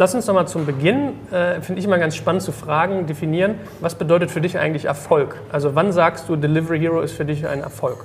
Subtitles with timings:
[0.00, 3.96] Lass uns nochmal zum Beginn, äh, finde ich immer ganz spannend zu fragen, definieren, was
[3.96, 5.34] bedeutet für dich eigentlich Erfolg?
[5.50, 8.04] Also wann sagst du, Delivery Hero ist für dich ein Erfolg?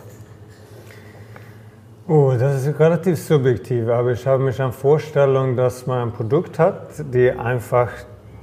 [2.08, 6.58] Oh, das ist relativ subjektiv, aber ich habe mich an Vorstellung, dass man ein Produkt
[6.58, 7.90] hat, die einfach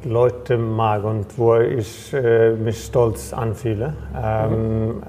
[0.05, 3.95] Leute mag und wo ich äh, mich stolz anfühle.
[4.17, 5.03] Ähm, mhm.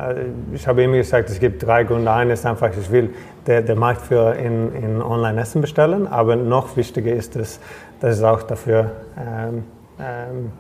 [0.54, 2.12] Ich habe immer gesagt, es gibt drei Gründe.
[2.12, 3.12] Einer ist einfach, ich will
[3.48, 7.60] der, der Marktführer in, in Online-Essen bestellen, aber noch wichtiger ist es,
[8.02, 9.64] dass ich auch dafür ähm,
[10.00, 10.52] ähm,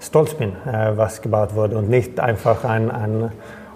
[0.00, 3.32] stolz bin, äh, was gebaut wurde und nicht einfach ein, ein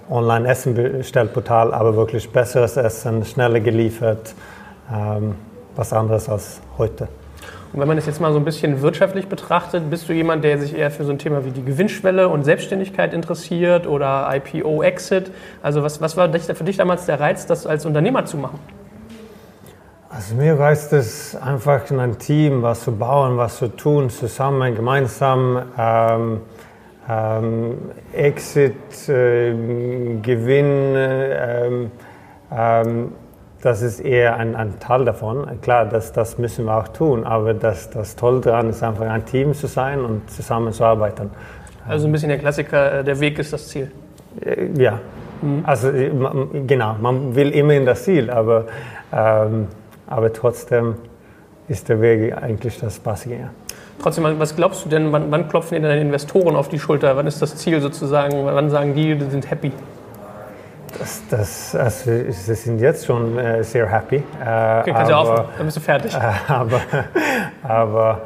[0.08, 4.34] Online-Essen-Bestellportal, aber wirklich besseres Essen, schneller geliefert,
[4.92, 5.34] ähm,
[5.76, 7.08] was anderes als heute.
[7.72, 10.58] Und wenn man das jetzt mal so ein bisschen wirtschaftlich betrachtet, bist du jemand, der
[10.58, 15.30] sich eher für so ein Thema wie die Gewinnschwelle und Selbstständigkeit interessiert oder IPO-Exit?
[15.62, 18.58] Also was, was war für dich damals der Reiz, das als Unternehmer zu machen?
[20.10, 24.74] Also mir reizt es einfach in ein Team, was zu bauen, was zu tun, zusammen,
[24.74, 25.62] gemeinsam.
[25.78, 26.40] Ähm,
[27.10, 27.74] ähm,
[28.14, 29.52] Exit, äh,
[30.22, 31.90] Gewinn, ähm,
[32.50, 33.12] ähm,
[33.60, 35.46] das ist eher ein, ein, Teil davon.
[35.60, 39.26] Klar, das, das müssen wir auch tun, aber das, das Tolle daran ist einfach ein
[39.26, 41.30] Team zu sein und zusammen zu arbeiten.
[41.86, 43.90] Also ein bisschen der Klassiker, äh, der Weg ist das Ziel.
[44.40, 45.00] Äh, ja,
[45.42, 45.64] mhm.
[45.64, 46.10] also äh,
[46.66, 48.66] genau, man will immer in das Ziel, aber,
[49.12, 49.66] ähm,
[50.08, 50.96] aber trotzdem
[51.68, 53.34] ist der Weg eigentlich das Passige.
[53.34, 53.50] Ja.
[54.00, 57.16] Trotzdem, was glaubst du denn, wann, wann klopfen dir deine Investoren auf die Schulter?
[57.16, 58.44] Wann ist das Ziel sozusagen?
[58.44, 59.72] Wann sagen die, die sind happy?
[60.98, 64.16] Das, das, also, sie sind jetzt schon äh, sehr happy.
[64.16, 64.20] Äh,
[64.80, 66.16] okay, kannst aber, du dann bist du fertig.
[66.48, 66.80] Aber
[67.62, 68.22] aber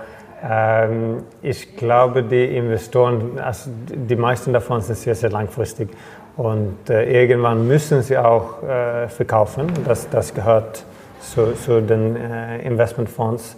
[0.48, 5.88] ähm, ich glaube, die Investoren, also die meisten davon sind sehr, sehr langfristig.
[6.36, 9.66] Und äh, irgendwann müssen sie auch äh, verkaufen.
[9.84, 10.84] Das, das gehört
[11.22, 13.56] zu, zu den äh, Investmentfonds.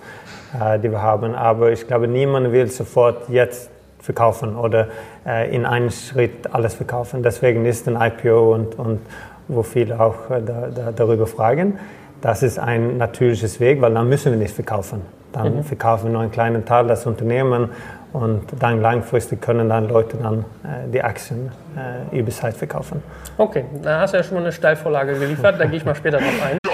[0.60, 1.34] Äh, die wir haben.
[1.34, 4.86] Aber ich glaube, niemand will sofort jetzt verkaufen oder
[5.26, 7.24] äh, in einem Schritt alles verkaufen.
[7.24, 9.00] Deswegen ist ein IPO und, und
[9.48, 11.78] wo viele auch äh, da, da, darüber fragen.
[12.20, 15.02] Das ist ein natürliches Weg, weil dann müssen wir nicht verkaufen.
[15.32, 15.64] Dann mhm.
[15.64, 17.70] verkaufen wir nur einen kleinen Teil des Unternehmens
[18.12, 23.02] und dann langfristig können dann Leute dann äh, die Aktien äh, über Zeit verkaufen.
[23.38, 26.18] Okay, da hast du ja schon mal eine Steilvorlage geliefert, da gehe ich mal später
[26.18, 26.58] drauf ein.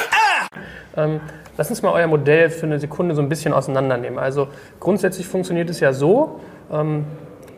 [0.95, 1.21] Ähm,
[1.57, 4.17] Lass uns mal euer Modell für eine Sekunde so ein bisschen auseinandernehmen.
[4.17, 4.47] Also
[4.79, 6.39] grundsätzlich funktioniert es ja so,
[6.71, 7.05] ähm,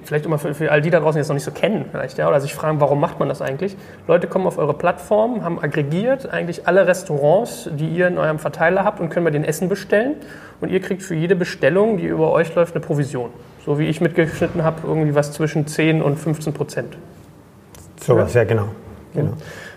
[0.04, 2.18] vielleicht immer für, für, all die da draußen, die es noch nicht so kennen, vielleicht,
[2.18, 3.78] ja, oder sich fragen, warum macht man das eigentlich?
[4.08, 8.84] Leute kommen auf eure Plattform, haben aggregiert eigentlich alle Restaurants, die ihr in eurem Verteiler
[8.84, 10.16] habt und können bei den Essen bestellen.
[10.60, 13.30] Und ihr kriegt für jede Bestellung, die über euch läuft, eine Provision.
[13.66, 16.98] So wie ich mitgeschnitten habe, irgendwie was zwischen 10 und 15 Prozent.
[18.02, 18.68] So was, ja, genau.
[19.14, 19.34] genau.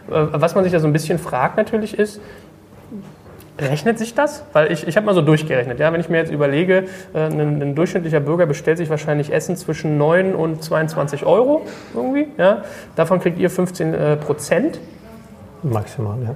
[0.08, 2.20] Was man sich ja so ein bisschen fragt natürlich ist,
[3.58, 4.44] Rechnet sich das?
[4.52, 5.78] Weil ich, ich habe mal so durchgerechnet.
[5.78, 5.92] Ja?
[5.92, 9.96] Wenn ich mir jetzt überlege, äh, ein, ein, durchschnittlicher Bürger bestellt sich wahrscheinlich Essen zwischen
[9.96, 11.62] 9 und 22 Euro
[11.94, 12.28] irgendwie.
[12.36, 12.62] Ja?
[12.96, 14.78] Davon kriegt ihr 15 äh, Prozent.
[15.62, 16.34] Maximal, ja.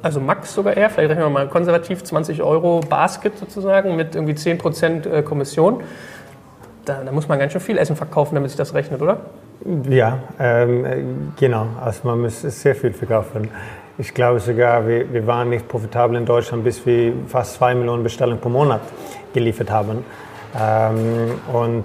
[0.00, 4.34] Also max sogar eher, vielleicht rechnen wir mal konservativ 20 Euro Basket sozusagen mit irgendwie
[4.34, 5.82] 10 Prozent äh, Kommission.
[6.84, 9.20] Da, da, muss man ganz schön viel Essen verkaufen, damit sich das rechnet, oder?
[9.88, 11.66] Ja, ähm, genau.
[11.80, 13.48] Also man muss sehr viel verkaufen.
[13.98, 18.02] Ich glaube sogar, wir, wir waren nicht profitabel in Deutschland, bis wir fast zwei Millionen
[18.02, 18.80] Bestellungen pro Monat
[19.34, 20.02] geliefert haben.
[20.58, 21.84] Ähm, und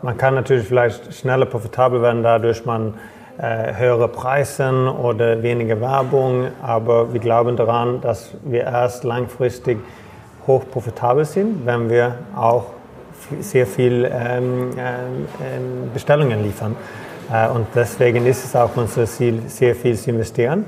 [0.00, 2.94] man kann natürlich vielleicht schneller profitabel werden, dadurch man
[3.38, 4.70] äh, höhere Preise
[5.02, 9.78] oder weniger Werbung, aber wir glauben daran, dass wir erst langfristig
[10.46, 12.66] hoch profitabel sind, wenn wir auch
[13.40, 16.76] sehr viel ähm, äh, Bestellungen liefern.
[17.32, 20.64] Äh, und deswegen ist es auch unser Ziel, sehr viel zu investieren,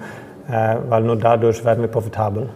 [0.49, 2.49] weil nur dadurch werden wir profitabel.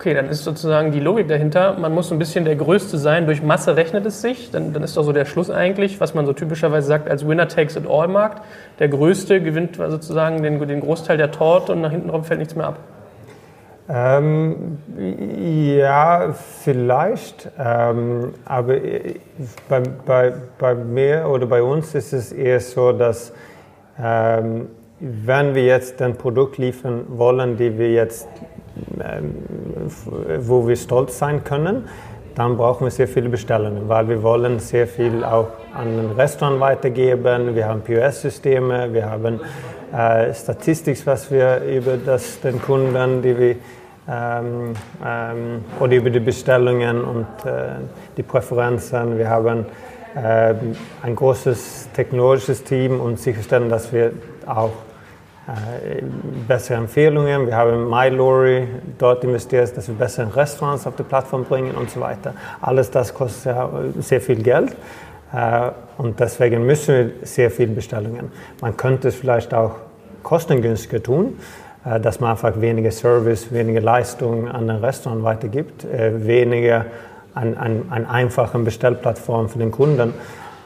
[0.00, 3.42] Okay, dann ist sozusagen die Logik dahinter, man muss ein bisschen der Größte sein, durch
[3.42, 4.50] Masse rechnet es sich.
[4.50, 7.48] Dann, dann ist doch so der Schluss eigentlich, was man so typischerweise sagt als Winner
[7.48, 8.42] takes it all Markt.
[8.78, 12.56] Der Größte gewinnt sozusagen den, den Großteil der Torte und nach hinten drauf fällt nichts
[12.56, 12.78] mehr ab.
[13.90, 14.78] Ähm,
[15.76, 16.32] ja,
[16.62, 17.50] vielleicht.
[17.58, 18.76] Ähm, aber
[19.68, 23.34] bei, bei, bei mir oder bei uns ist es eher so, dass
[24.02, 24.68] ähm,
[25.00, 28.28] wenn wir jetzt ein Produkt liefern wollen, die wir jetzt,
[29.02, 29.34] ähm,
[30.40, 31.88] wo wir stolz sein können,
[32.34, 36.60] dann brauchen wir sehr viele Bestellungen, weil wir wollen sehr viel auch an den Restaurant
[36.60, 37.54] weitergeben.
[37.54, 39.40] Wir haben POS-Systeme, wir haben
[39.92, 43.56] äh, Statistik, was wir über das, den Kunden, die wir
[44.08, 44.74] ähm,
[45.04, 47.76] ähm, oder über die Bestellungen und äh,
[48.16, 49.18] die Präferenzen.
[49.18, 49.66] Wir haben
[50.14, 50.54] äh,
[51.02, 54.12] ein großes technologisches Team und sicherstellen, dass wir
[54.46, 54.72] auch
[56.46, 57.46] bessere Empfehlungen.
[57.46, 62.00] Wir haben MyLory dort investiert, dass wir bessere Restaurants auf die Plattform bringen und so
[62.00, 62.34] weiter.
[62.60, 63.56] Alles das kostet
[63.98, 64.76] sehr viel Geld.
[65.32, 68.32] Äh, und deswegen müssen wir sehr viele Bestellungen.
[68.60, 69.76] Man könnte es vielleicht auch
[70.22, 71.38] kostengünstiger tun,
[71.84, 76.86] äh, dass man einfach weniger Service, weniger Leistung an den Restaurant weitergibt, äh, weniger
[77.34, 80.14] an, an, an einfachen Bestellplattformen für den Kunden,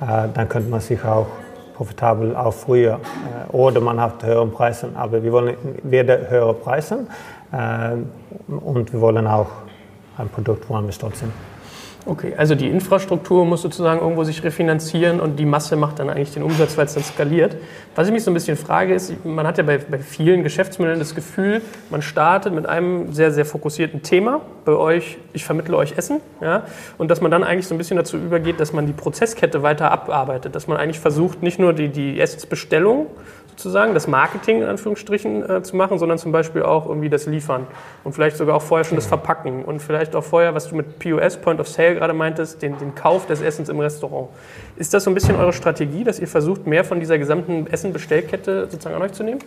[0.01, 1.27] äh, dann könnte man sich auch
[1.75, 3.01] profitabel auch früher
[3.53, 4.91] oder man hat höhere Preise.
[4.95, 7.07] Aber wir wollen weder höhere Preise
[8.49, 9.49] und wir wollen auch
[10.17, 11.33] ein Produkt, woran wir stolz sind.
[12.07, 16.33] Okay, also die Infrastruktur muss sozusagen irgendwo sich refinanzieren und die Masse macht dann eigentlich
[16.33, 17.57] den Umsatz, weil es dann skaliert.
[17.95, 20.99] Was ich mich so ein bisschen frage, ist, man hat ja bei, bei vielen Geschäftsmodellen
[20.99, 24.43] das Gefühl, man startet mit einem sehr, sehr fokussierten Thema.
[24.67, 26.21] Bei euch, ich vermittle euch Essen.
[26.43, 26.65] Ja,
[26.99, 29.91] und dass man dann eigentlich so ein bisschen dazu übergeht, dass man die Prozesskette weiter
[29.91, 30.55] abarbeitet.
[30.55, 33.07] Dass man eigentlich versucht, nicht nur die, die Essensbestellung
[33.57, 37.67] sozusagen, das Marketing in Anführungsstrichen äh, zu machen, sondern zum Beispiel auch irgendwie das Liefern
[38.03, 40.99] und vielleicht sogar auch vorher schon das Verpacken und vielleicht auch vorher, was du mit
[40.99, 44.29] POS, Point of Sale gerade meintest, den, den Kauf des Essens im Restaurant.
[44.77, 48.69] Ist das so ein bisschen eure Strategie, dass ihr versucht, mehr von dieser gesamten Essen-Bestellkette
[48.71, 49.41] sozusagen an euch zu nehmen?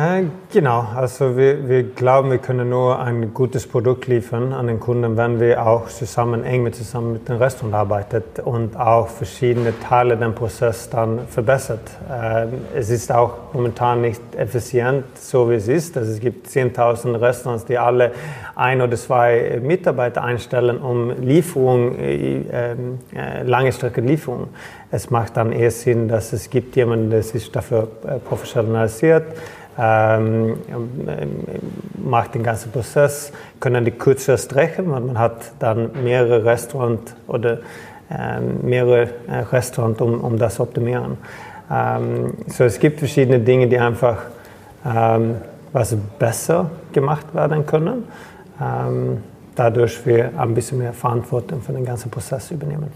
[0.00, 4.80] Äh, genau, also wir, wir glauben, wir können nur ein gutes Produkt liefern an den
[4.80, 9.78] Kunden, wenn wir auch zusammen, eng mit zusammen mit dem Restaurant arbeiten und auch verschiedene
[9.78, 11.82] Teile des Prozesses dann verbessert.
[12.08, 12.46] Äh,
[12.78, 15.98] es ist auch momentan nicht effizient, so wie es ist.
[15.98, 18.12] Also es gibt 10.000 Restaurants, die alle
[18.54, 24.48] ein oder zwei Mitarbeiter einstellen, um Lieferung, äh, äh, lange Strecke Lieferung.
[24.90, 27.88] Es macht dann eher Sinn, dass es gibt jemanden, der sich dafür
[28.24, 29.24] professionalisiert,
[29.78, 30.56] ähm,
[31.94, 37.58] macht den ganzen Prozess, können die kürzer strecken, weil man hat dann mehrere Restaurants oder
[38.10, 41.16] ähm, mehrere äh, Restaurants, um, um das zu optimieren.
[41.70, 44.18] Ähm, so es gibt verschiedene Dinge, die einfach
[44.84, 45.36] ähm,
[45.72, 48.04] was besser gemacht werden können,
[48.60, 49.22] ähm,
[49.54, 52.92] dadurch wir ein bisschen mehr Verantwortung für den ganzen Prozess übernehmen.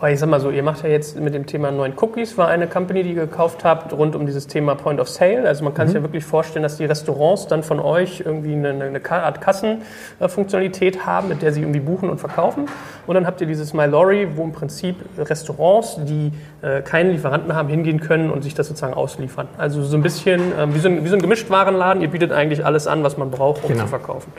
[0.00, 2.48] Aber ich sag mal so, ihr macht ja jetzt mit dem Thema neuen Cookies, war
[2.48, 5.46] eine Company, die ihr gekauft habt, rund um dieses Thema Point of Sale.
[5.46, 5.88] Also man kann mhm.
[5.90, 11.04] sich ja wirklich vorstellen, dass die Restaurants dann von euch irgendwie eine, eine Art Kassenfunktionalität
[11.04, 12.64] haben, mit der sie irgendwie buchen und verkaufen.
[13.06, 17.68] Und dann habt ihr dieses MyLorry, wo im Prinzip Restaurants, die äh, keinen Lieferanten haben,
[17.68, 19.48] hingehen können und sich das sozusagen ausliefern.
[19.58, 22.00] Also so ein bisschen äh, wie, so ein, wie so ein Gemischtwarenladen.
[22.00, 23.82] Ihr bietet eigentlich alles an, was man braucht, um genau.
[23.82, 24.32] zu verkaufen.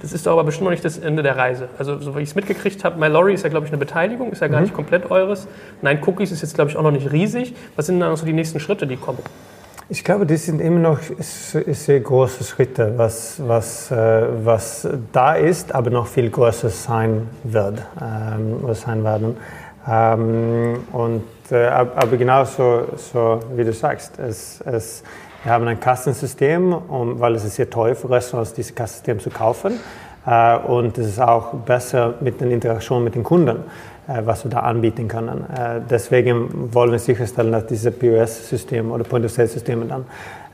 [0.00, 1.68] Das ist aber bestimmt noch nicht das Ende der Reise.
[1.78, 4.40] Also, so wie ich es mitgekriegt habe, MyLorry ist ja, glaube ich, eine Beteiligung, ist
[4.40, 4.66] ja gar mhm.
[4.66, 5.48] nicht komplett eures.
[5.82, 7.54] Nein, Cookies ist jetzt, glaube ich, auch noch nicht riesig.
[7.76, 9.18] Was sind dann so die nächsten Schritte, die kommen?
[9.90, 15.74] Ich glaube, das sind immer noch sehr große Schritte, was, was, äh, was da ist,
[15.74, 19.36] aber noch viel größer sein wird, ähm, sein werden.
[19.88, 25.02] Ähm, und, äh, aber genauso so, wie du sagst, es, es
[25.48, 29.30] wir haben ein Kassensystem, um, weil es ist sehr teuer für Restaurants, dieses Kassensystem zu
[29.30, 29.80] kaufen.
[30.26, 33.56] Äh, und es ist auch besser mit der Interaktion mit den Kunden,
[34.08, 35.46] äh, was wir da anbieten können.
[35.48, 40.04] Äh, deswegen wollen wir sicherstellen, dass dieses POS-System oder Point-of-Sale-System dann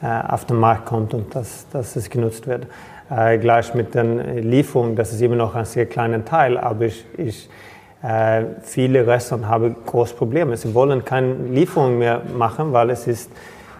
[0.00, 2.68] äh, auf den Markt kommt und dass, dass es genutzt wird.
[3.10, 7.04] Äh, gleich mit den Lieferungen, das ist immer noch ein sehr kleiner Teil, aber ich,
[7.16, 7.48] ich
[8.00, 10.56] äh, viele Restaurants haben große Probleme.
[10.56, 13.32] Sie wollen keine Lieferungen mehr machen, weil es ist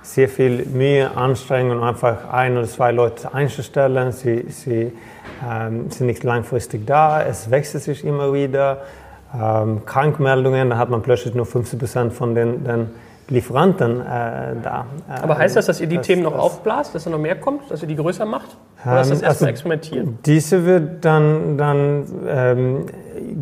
[0.04, 4.12] sehr viel Mühe, Anstrengung, einfach ein oder zwei Leute einzustellen.
[4.12, 4.92] Sie, sie
[5.42, 8.82] ähm, sind nicht langfristig da, es wechselt sich immer wieder.
[9.34, 12.90] Ähm, Krankmeldungen, da hat man plötzlich nur 50 Prozent von den, den
[13.28, 14.04] Lieferanten äh,
[14.62, 14.86] da.
[15.22, 17.36] Aber heißt das, dass ihr die das, Themen noch das, aufblast, dass da noch mehr
[17.36, 18.56] kommt, dass ihr die größer macht?
[18.84, 20.18] Oder ist das ähm, erstmal also experimentieren?
[20.26, 22.86] Diese wird dann, dann, ähm,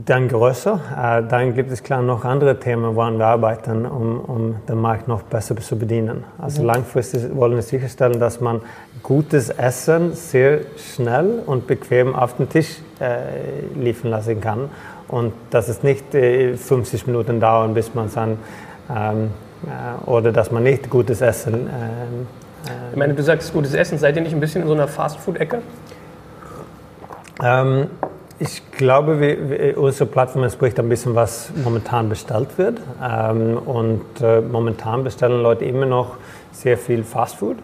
[0.06, 0.80] dann größer.
[0.96, 5.08] Äh, dann gibt es klar noch andere Themen, woran wir arbeiten, um, um den Markt
[5.08, 6.24] noch besser zu bedienen.
[6.38, 6.68] Also mhm.
[6.68, 8.60] langfristig wollen wir sicherstellen, dass man
[9.02, 13.16] gutes Essen sehr schnell und bequem auf den Tisch äh,
[13.74, 14.70] liefern lassen kann.
[15.08, 18.38] Und dass es nicht äh, 50 Minuten dauert, bis man es dann
[18.88, 19.51] ähm, äh,
[20.06, 21.54] oder dass man nicht gutes Essen.
[21.54, 22.26] Ähm,
[22.66, 23.98] äh, ich meine, du sagst gutes Essen.
[23.98, 25.62] Seid ihr nicht ein bisschen in so einer Fastfood-Ecke?
[27.42, 27.86] Ähm,
[28.38, 32.80] ich glaube, wir, wir, unsere Plattform entspricht ein bisschen, was momentan bestellt wird.
[33.02, 36.16] Ähm, und äh, momentan bestellen Leute immer noch
[36.52, 37.58] sehr viel Fastfood.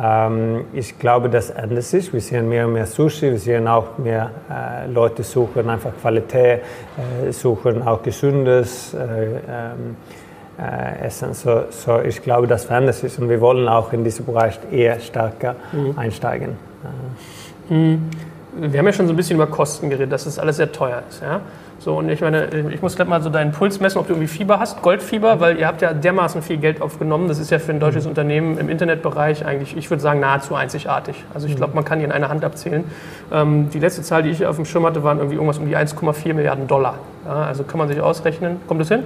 [0.00, 2.12] Ähm, ich glaube, das ändert sich.
[2.12, 6.62] Wir sehen mehr und mehr Sushi, wir sehen auch mehr äh, Leute suchen einfach Qualität,
[7.26, 8.94] äh, suchen auch gesundes.
[8.94, 9.96] Äh, ähm,
[10.58, 11.34] äh, essen.
[11.34, 15.00] So, so ich glaube, das verändert sich und wir wollen auch in diesen Bereich eher
[15.00, 15.98] stärker mhm.
[15.98, 16.56] einsteigen.
[17.68, 18.10] Mhm.
[18.56, 21.02] Wir haben ja schon so ein bisschen über Kosten geredet, dass das alles sehr teuer
[21.08, 21.22] ist.
[21.22, 21.40] Ja?
[21.80, 24.28] So, und ich meine, ich muss gerade mal so deinen Puls messen, ob du irgendwie
[24.28, 27.26] Fieber hast, Goldfieber, weil ihr habt ja dermaßen viel Geld aufgenommen.
[27.26, 28.10] Das ist ja für ein deutsches mhm.
[28.10, 31.24] Unternehmen im Internetbereich eigentlich, ich würde sagen, nahezu einzigartig.
[31.32, 31.58] Also ich mhm.
[31.58, 32.84] glaube, man kann die in einer Hand abzählen.
[33.32, 35.76] Ähm, die letzte Zahl, die ich auf dem Schirm hatte, waren irgendwie irgendwas um die
[35.76, 36.96] 1,4 Milliarden Dollar.
[37.24, 38.60] Ja, also kann man sich ausrechnen.
[38.66, 39.04] Kommt das hin?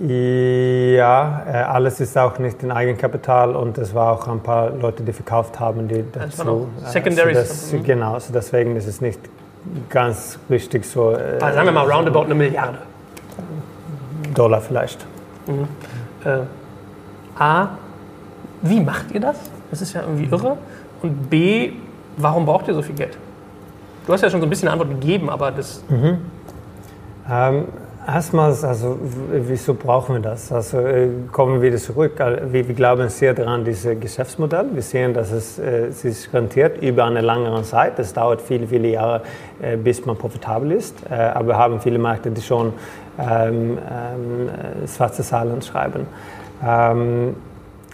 [0.00, 5.02] Ja, äh, alles ist auch nicht in Eigenkapital und es war auch ein paar Leute,
[5.02, 6.68] die verkauft haben, die dazu.
[6.84, 7.34] Äh, Secondary.
[7.34, 7.82] So das, mhm.
[7.82, 9.18] Genau, so deswegen ist es nicht
[9.88, 11.12] ganz richtig so.
[11.12, 12.78] Äh, also sagen wir mal roundabout eine Milliarde.
[14.34, 15.04] Dollar vielleicht.
[15.48, 15.66] Mhm.
[16.24, 17.68] Äh, A,
[18.62, 19.36] wie macht ihr das?
[19.70, 20.58] Das ist ja irgendwie irre.
[21.02, 21.72] Und B,
[22.16, 23.18] warum braucht ihr so viel Geld?
[24.06, 25.82] Du hast ja schon so ein bisschen eine Antwort gegeben, aber das.
[25.88, 26.18] Mhm.
[27.28, 27.64] Ähm,
[28.10, 28.98] Erstmals, also
[29.30, 30.50] wieso brauchen wir das?
[30.50, 32.12] Also äh, kommen wir wieder zurück.
[32.50, 34.64] Wir, glauben sehr daran, dieses Geschäftsmodell.
[34.72, 37.98] Wir sehen, dass es äh, sich rentiert über eine längere Zeit.
[37.98, 39.20] Es dauert viele, viele Jahre,
[39.60, 40.96] äh, bis man profitabel ist.
[41.10, 42.72] Äh, aber wir haben viele Märkte, die schon
[43.18, 44.48] ähm, ähm,
[44.86, 46.06] schwarze Zahlen schreiben.
[46.66, 47.36] Ähm,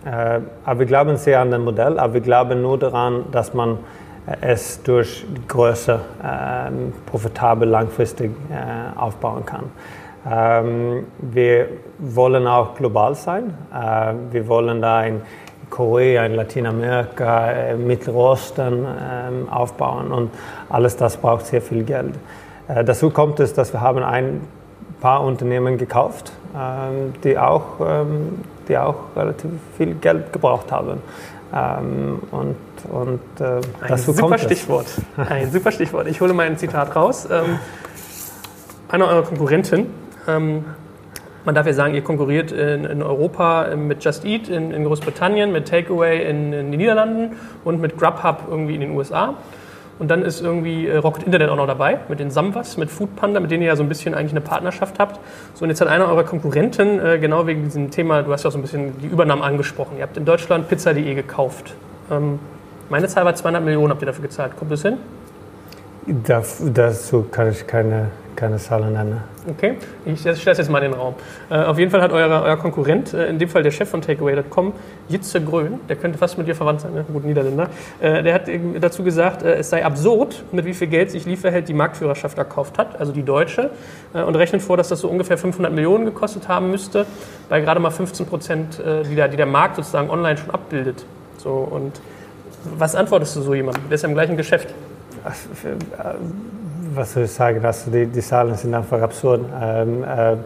[0.05, 3.79] äh, aber wir glauben sehr an das Modell, aber wir glauben nur daran, dass man
[4.41, 9.65] es durch Größe ähm, profitabel langfristig äh, aufbauen kann.
[10.31, 13.55] Ähm, wir wollen auch global sein.
[13.73, 15.21] Äh, wir wollen da in
[15.71, 20.31] Korea, in Lateinamerika, äh, Mittelosten äh, aufbauen und
[20.69, 22.15] alles das braucht sehr viel Geld.
[22.69, 24.41] Äh, dazu kommt es, dass wir haben ein
[25.01, 31.03] paar Unternehmen gekauft, ähm, die, auch, ähm, die auch relativ viel Geld gebraucht haben.
[31.55, 32.57] Ähm, und
[32.91, 34.87] und äh, ein super Stichwort.
[35.17, 36.07] Ein super Stichwort.
[36.07, 37.27] Ich hole mal ein Zitat raus.
[37.31, 37.59] Ähm,
[38.89, 39.87] einer eurer Konkurrenten
[40.27, 45.53] man darf ja sagen, ihr konkurriert in, in Europa mit Just Eat in, in Großbritannien,
[45.53, 49.35] mit Takeaway in, in, den Niederlanden und mit Grubhub irgendwie in den USA.
[49.99, 53.39] Und dann ist irgendwie äh, Rocket Internet auch noch dabei, mit den Samwas, mit Foodpanda,
[53.39, 55.21] mit denen ihr ja so ein bisschen eigentlich eine Partnerschaft habt.
[55.55, 58.49] So, und jetzt hat einer eurer Konkurrenten, äh, genau wegen diesem Thema, du hast ja
[58.49, 61.75] auch so ein bisschen die Übernahme angesprochen, ihr habt in Deutschland Pizza.de gekauft.
[62.11, 62.41] Ähm,
[62.89, 64.57] meine Zahl war 200 Millionen, habt ihr dafür gezahlt.
[64.57, 64.99] Kommt das hin?
[66.61, 69.21] dazu kann ich keine keine Zahlen nennen.
[69.49, 71.15] Okay, ich stelle das jetzt mal in den Raum.
[71.51, 74.01] Äh, auf jeden Fall hat euer, euer Konkurrent, äh, in dem Fall der Chef von
[74.01, 74.73] Takeaway.com,
[75.09, 77.05] Jitze Grön, der könnte fast mit dir verwandt sein, ne?
[77.13, 77.69] gut Niederländer,
[78.01, 78.49] äh, der hat
[78.81, 82.79] dazu gesagt, äh, es sei absurd, mit wie viel Geld sich Lieferheld die Marktführerschaft erkauft
[82.79, 83.71] hat, also die deutsche,
[84.15, 87.07] äh, und rechnet vor, dass das so ungefähr 500 Millionen gekostet haben müsste,
[87.49, 91.05] bei gerade mal 15 Prozent, äh, die, der, die der Markt sozusagen online schon abbildet.
[91.37, 92.01] So, und
[92.79, 93.83] was antwortest du so jemandem?
[93.89, 94.69] Der ist ja im gleichen Geschäft
[96.97, 99.43] was soll ich sagen, also die, die Zahlen sind einfach absurd.
[99.61, 100.37] Ähm, äh, äh,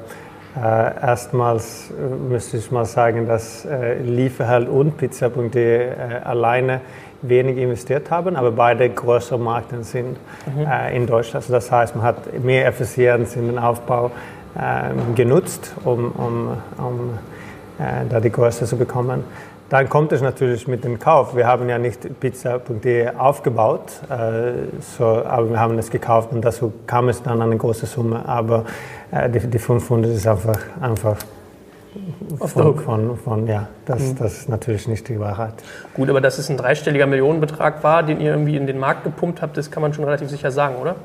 [0.57, 5.93] erstmals äh, müsste ich mal sagen, dass äh, Lieferheld und Pizza.de äh,
[6.25, 6.81] alleine
[7.23, 10.67] wenig investiert haben, aber beide größere Märkte sind mhm.
[10.67, 11.45] äh, in Deutschland.
[11.45, 14.11] Also das heißt, man hat mehr Effizienz in den Aufbau
[14.59, 17.19] ähm, genutzt, um, um, um
[17.78, 19.25] äh, da die Größe zu bekommen.
[19.68, 21.37] Dann kommt es natürlich mit dem Kauf.
[21.37, 26.72] Wir haben ja nicht pizza.de aufgebaut, äh, so, aber wir haben es gekauft und dazu
[26.87, 28.26] kam es dann an eine große Summe.
[28.26, 28.64] Aber
[29.10, 31.16] äh, die, die 500 ist einfach, einfach
[32.46, 34.16] von, von, von, ja, das, mhm.
[34.16, 35.54] das ist natürlich nicht die Wahrheit.
[35.94, 39.42] Gut, aber dass es ein dreistelliger Millionenbetrag war, den ihr irgendwie in den Markt gepumpt
[39.42, 40.96] habt, das kann man schon relativ sicher sagen, oder?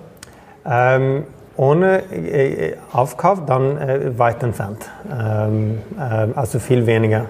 [0.65, 1.25] Ähm,
[1.57, 4.89] ohne äh, Aufkauf dann äh, weit entfernt.
[5.11, 7.25] Ähm, äh, also viel weniger.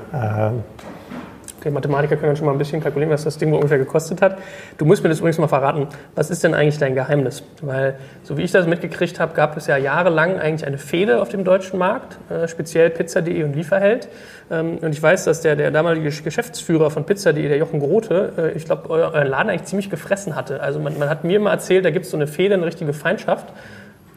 [1.64, 4.38] Okay, Mathematiker können schon mal ein bisschen kalkulieren, was das Ding ungefähr gekostet hat.
[4.78, 5.88] Du musst mir das übrigens mal verraten.
[6.14, 7.42] Was ist denn eigentlich dein Geheimnis?
[7.62, 11.30] Weil, so wie ich das mitgekriegt habe, gab es ja jahrelang eigentlich eine Fehde auf
[11.30, 14.10] dem deutschen Markt, äh, speziell Pizza.de und Lieferheld.
[14.52, 18.58] Ähm, und ich weiß, dass der, der damalige Geschäftsführer von Pizza.de, der Jochen Grote, äh,
[18.58, 20.60] ich glaube, euren Laden eigentlich ziemlich gefressen hatte.
[20.60, 22.92] Also man, man hat mir immer erzählt, da gibt es so eine Fehde, eine richtige
[22.92, 23.48] Feindschaft.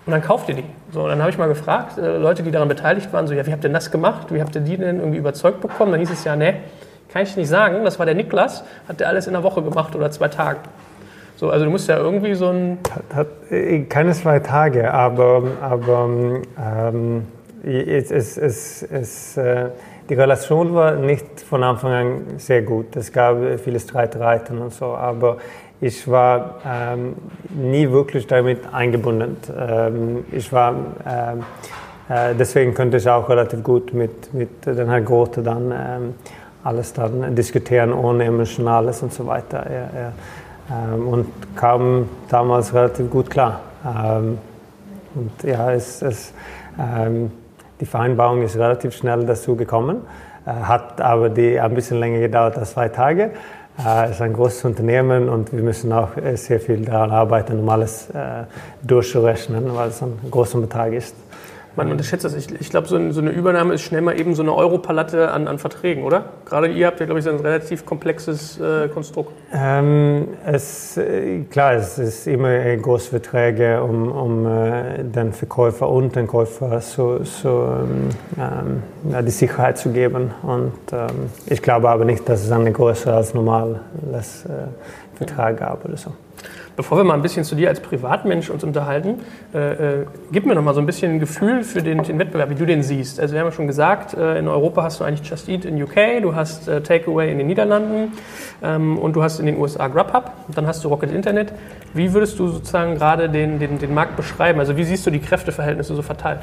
[0.04, 0.64] Und dann kauft ihr die.
[0.90, 3.52] So, dann habe ich mal gefragt, äh, Leute, die daran beteiligt waren, so, ja, wie
[3.52, 4.34] habt ihr das gemacht?
[4.34, 5.92] Wie habt ihr die denn irgendwie überzeugt bekommen?
[5.92, 6.54] Dann hieß es ja, nee,
[7.16, 9.96] kann ich nicht sagen, das war der Niklas, hat der alles in einer Woche gemacht
[9.96, 10.60] oder zwei Tagen.
[11.36, 12.78] So, also du musst ja irgendwie so ein...
[12.90, 16.10] Hat, hat, äh, keine zwei Tage, aber, aber
[16.62, 17.26] ähm,
[17.64, 19.70] es, es, es, es äh,
[20.10, 22.94] die Relation war nicht von Anfang an sehr gut.
[22.96, 25.38] Es gab viele Streitereien und so, aber
[25.80, 27.14] ich war ähm,
[27.48, 29.38] nie wirklich damit eingebunden.
[29.58, 30.74] Ähm, ich war,
[31.08, 31.44] ähm,
[32.10, 36.14] äh, deswegen konnte ich auch relativ gut mit, mit den Herrn Grote dann ähm,
[36.66, 39.58] alles dann diskutieren ohne Emotionales und so weiter.
[39.58, 40.12] Er, er,
[40.94, 43.60] ähm, und kam damals relativ gut klar.
[43.84, 44.38] Ähm,
[45.14, 46.32] und ja, es, es,
[46.78, 47.30] ähm,
[47.80, 50.02] die Vereinbarung ist relativ schnell dazu gekommen,
[50.44, 53.30] äh, hat aber die ein bisschen länger gedauert als zwei Tage.
[53.78, 57.68] Es ist ein großes Unternehmen und wir müssen auch äh, sehr viel daran arbeiten, um
[57.68, 58.44] alles äh,
[58.82, 61.14] durchzurechnen, weil es ein großer Betrag ist
[61.76, 62.34] man unterschätzt das.
[62.34, 65.46] Ich, ich glaube, so, so, eine Übernahme ist schnell mal eben so eine Europalette an,
[65.48, 66.24] an Verträgen, oder?
[66.44, 69.32] Gerade ihr habt ja, glaube ich, so ein relativ komplexes äh, Konstrukt.
[69.52, 76.16] Ähm, es, äh, klar, es ist immer große Verträge, um, um äh, den Verkäufer und
[76.16, 77.68] den Käufer so, so
[78.38, 80.32] ähm, ja, die Sicherheit zu geben.
[80.42, 84.68] Und ähm, ich glaube aber nicht, dass es eine größere als normales äh,
[85.16, 86.12] Vertrag gab oder so.
[86.76, 89.20] Bevor wir mal ein bisschen zu dir als Privatmensch uns unterhalten,
[89.54, 92.50] äh, äh, gib mir noch mal so ein bisschen ein Gefühl für den, den, Wettbewerb,
[92.50, 93.18] wie du den siehst.
[93.18, 95.82] Also wir haben ja schon gesagt, äh, in Europa hast du eigentlich Just Eat in
[95.82, 98.12] UK, du hast äh, Takeaway in den Niederlanden
[98.62, 101.52] ähm, und du hast in den USA Grubhub, dann hast du Rocket Internet.
[101.94, 104.60] Wie würdest du sozusagen gerade den, den, den Markt beschreiben?
[104.60, 106.40] Also wie siehst du die Kräfteverhältnisse so verteilt?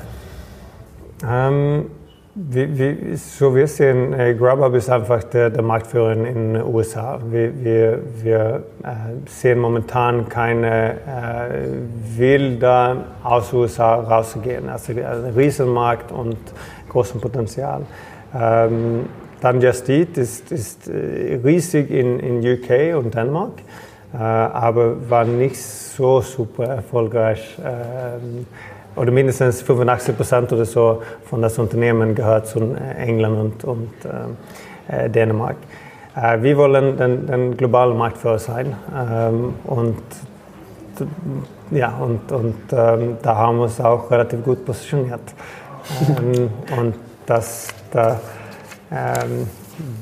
[1.27, 1.85] Ähm
[2.35, 7.19] wie, wie, so wir sehen, äh, Grubhub ist einfach der, der Marktführer in den USA.
[7.29, 14.67] Wir, wir, wir äh, sehen momentan keine äh, Will da aus USA rauszugehen.
[14.67, 16.37] Also ein Riesenmarkt und
[16.89, 17.83] großes Potenzial.
[18.33, 19.05] Ähm,
[19.39, 23.59] dann Just Eat ist, ist äh, riesig in, in UK und Dänemark,
[24.13, 27.59] äh, aber war nicht so super erfolgreich.
[27.63, 28.47] Ähm,
[28.95, 33.93] oder mindestens 85 Prozent oder so von das Unternehmen gehört zu äh, England und, und
[34.05, 35.57] äh, äh, Dänemark.
[36.15, 40.01] Äh, wir wollen den, den globalen Marktführer sein ähm, und
[41.71, 45.21] ja, und, und ähm, da haben wir uns auch relativ gut positioniert.
[46.07, 48.19] Ähm, und das, da,
[48.91, 49.47] ähm,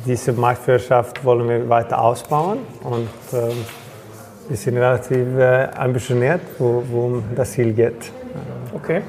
[0.06, 3.65] diese Marktführerschaft wollen wir weiter ausbauen und ähm,
[4.49, 8.12] wir sind relativ äh, ambitioniert, wo, wo das Ziel geht.
[8.74, 9.02] Okay.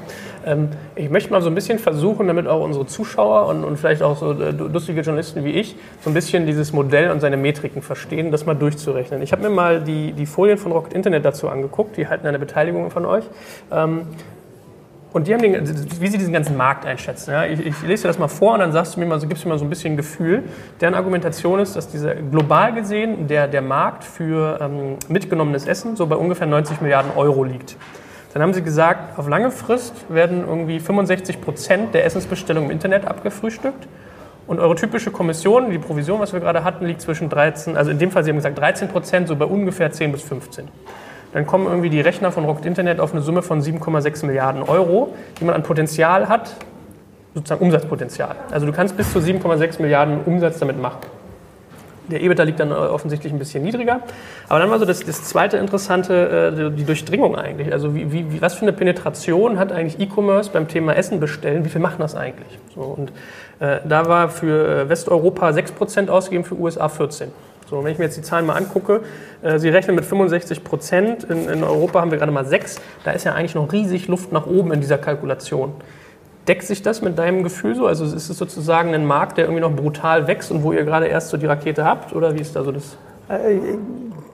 [0.45, 4.01] Ähm, ich möchte mal so ein bisschen versuchen, damit auch unsere Zuschauer und, und vielleicht
[4.01, 7.81] auch so äh, lustige Journalisten wie ich so ein bisschen dieses Modell und seine Metriken
[7.81, 9.21] verstehen, das mal durchzurechnen.
[9.21, 12.39] Ich habe mir mal die, die Folien von Rocket Internet dazu angeguckt, die halten eine
[12.39, 13.23] Beteiligung von euch.
[13.71, 14.07] Ähm,
[15.13, 15.67] und die haben den,
[16.01, 17.31] wie sie diesen ganzen Markt einschätzen.
[17.31, 17.45] Ja?
[17.45, 19.43] Ich, ich, lese dir das mal vor und dann sagst du mir mal, so, gibst
[19.43, 20.43] du mir mal so ein bisschen Gefühl.
[20.81, 26.07] Deren Argumentation ist, dass dieser global gesehen der, der Markt für ähm, mitgenommenes Essen so
[26.07, 27.77] bei ungefähr 90 Milliarden Euro liegt.
[28.33, 33.05] Dann haben sie gesagt, auf lange Frist werden irgendwie 65 Prozent der Essensbestellungen im Internet
[33.05, 33.87] abgefrühstückt.
[34.47, 37.99] Und eure typische Kommission, die Provision, was wir gerade hatten, liegt zwischen 13, also in
[37.99, 40.67] dem Fall, Sie haben gesagt 13 Prozent, so bei ungefähr 10 bis 15.
[41.31, 45.13] Dann kommen irgendwie die Rechner von Rocket Internet auf eine Summe von 7,6 Milliarden Euro,
[45.39, 46.55] die man an Potenzial hat,
[47.33, 48.35] sozusagen Umsatzpotenzial.
[48.51, 50.99] Also du kannst bis zu 7,6 Milliarden Umsatz damit machen.
[52.09, 54.01] Der EBITDA liegt dann äh, offensichtlich ein bisschen niedriger.
[54.49, 57.71] Aber dann war so das, das zweite Interessante, äh, die Durchdringung eigentlich.
[57.71, 61.63] Also wie, wie, was für eine Penetration hat eigentlich E-Commerce beim Thema Essen bestellen?
[61.65, 62.59] Wie viel machen das eigentlich?
[62.75, 63.11] So, und
[63.59, 67.27] äh, da war für äh, Westeuropa 6% ausgegeben, für USA 14%.
[67.69, 69.01] So, wenn ich mir jetzt die Zahlen mal angucke,
[69.41, 73.11] äh, Sie rechnen mit 65 Prozent, in, in, Europa haben wir gerade mal 6, da
[73.11, 75.73] ist ja eigentlich noch riesig Luft nach oben in dieser Kalkulation.
[76.47, 77.87] Deckt sich das mit deinem Gefühl so?
[77.87, 81.07] Also ist es sozusagen ein Markt, der irgendwie noch brutal wächst und wo ihr gerade
[81.07, 82.13] erst so die Rakete habt?
[82.13, 82.97] Oder wie ist da so das?
[83.29, 83.59] Äh,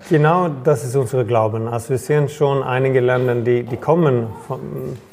[0.09, 1.67] genau das ist unser Glauben.
[1.67, 4.59] Also wir sehen schon einige Länder, die, die kommen von,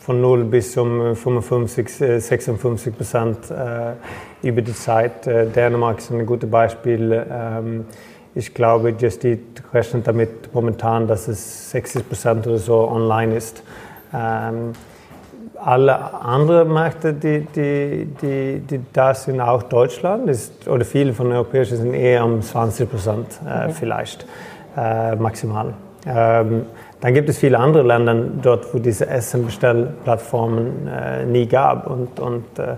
[0.01, 5.27] von 0 bis um 55, 56 äh, Prozent äh, über die Zeit.
[5.27, 7.27] Äh, Dänemark ist ein gutes Beispiel.
[7.31, 7.85] Ähm,
[8.35, 9.41] ich glaube, Just Eat
[9.73, 13.63] rechnet damit momentan, dass es 60 Prozent oder so online ist.
[14.15, 14.73] Ähm,
[15.59, 21.27] alle anderen Märkte, die, die, die, die da sind, auch Deutschland, ist, oder viele von
[21.27, 23.73] den europäischen sind eher um 20 Prozent äh, mhm.
[23.73, 24.27] vielleicht
[24.77, 25.75] äh, maximal.
[26.07, 26.67] Ähm,
[27.01, 31.87] dann gibt es viele andere Länder dort, wo diese Essenbestellplattformen äh, nie gab.
[31.87, 32.77] Und, und äh,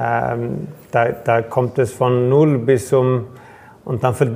[0.00, 3.26] ähm, da, da kommt es von null bis um
[3.84, 4.30] und dann für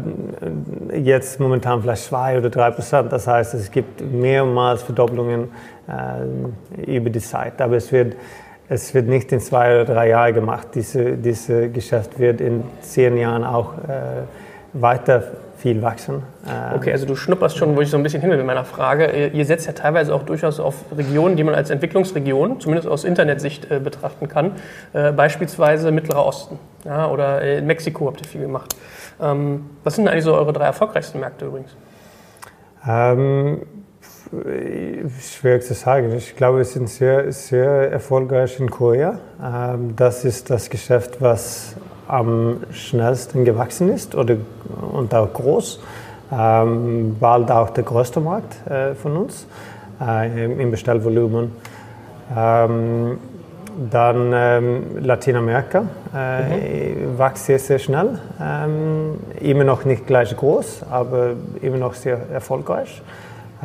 [0.93, 3.13] jetzt momentan vielleicht zwei oder drei Prozent.
[3.13, 5.49] Das heißt, es gibt mehrmals Verdopplungen
[5.89, 7.61] äh, über die Zeit.
[7.61, 8.17] Aber es wird,
[8.69, 10.69] es wird nicht in zwei oder drei Jahren gemacht.
[10.75, 14.25] Diese, dieses Geschäft wird in zehn Jahren auch äh,
[14.73, 15.23] weiter
[15.59, 16.23] viel wachsen.
[16.47, 18.65] Ähm, okay, also du schnupperst schon, wo ich so ein bisschen hin will mit meiner
[18.65, 19.29] Frage.
[19.29, 23.71] Ihr setzt ja teilweise auch durchaus auf Regionen, die man als Entwicklungsregion, zumindest aus Internetsicht,
[23.71, 24.53] äh, betrachten kann.
[24.93, 28.75] Äh, beispielsweise Mittlerer Osten ja, oder in Mexiko habt ihr viel gemacht.
[29.21, 31.75] Ähm, was sind eigentlich so eure drei erfolgreichsten Märkte übrigens?
[32.87, 33.63] Ähm,
[35.21, 36.13] schwierig zu sagen.
[36.17, 39.19] Ich glaube, wir sind sehr, sehr erfolgreich in Korea.
[39.43, 41.77] Ähm, das ist das Geschäft, was
[42.09, 44.37] am schnellsten gewachsen ist oder,
[44.93, 45.81] und auch groß.
[46.33, 49.47] Ähm, bald auch der größte Markt äh, von uns
[50.01, 51.53] äh, im Bestellvolumen.
[52.37, 53.19] Ähm,
[53.91, 55.85] dann ähm, Lateinamerika
[56.15, 57.19] äh, mhm.
[57.19, 58.19] wächst sehr, sehr schnell.
[58.41, 63.03] Ähm, immer noch nicht gleich groß, aber immer noch sehr erfolgreich.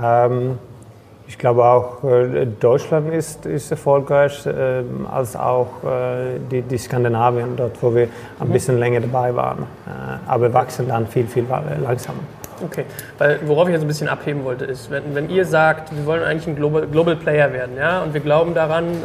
[0.01, 0.57] Ähm,
[1.27, 7.55] ich glaube auch äh, Deutschland ist, ist erfolgreich, äh, als auch äh, die, die Skandinavien,
[7.55, 8.51] dort wo wir ein mhm.
[8.51, 9.59] bisschen länger dabei waren.
[9.59, 11.45] Äh, aber wachsen dann viel, viel
[11.81, 12.19] langsamer.
[12.63, 12.85] Okay,
[13.17, 16.23] weil worauf ich jetzt ein bisschen abheben wollte, ist, wenn, wenn ihr sagt, wir wollen
[16.23, 18.95] eigentlich ein Global, Global Player werden, ja, und wir glauben daran, äh,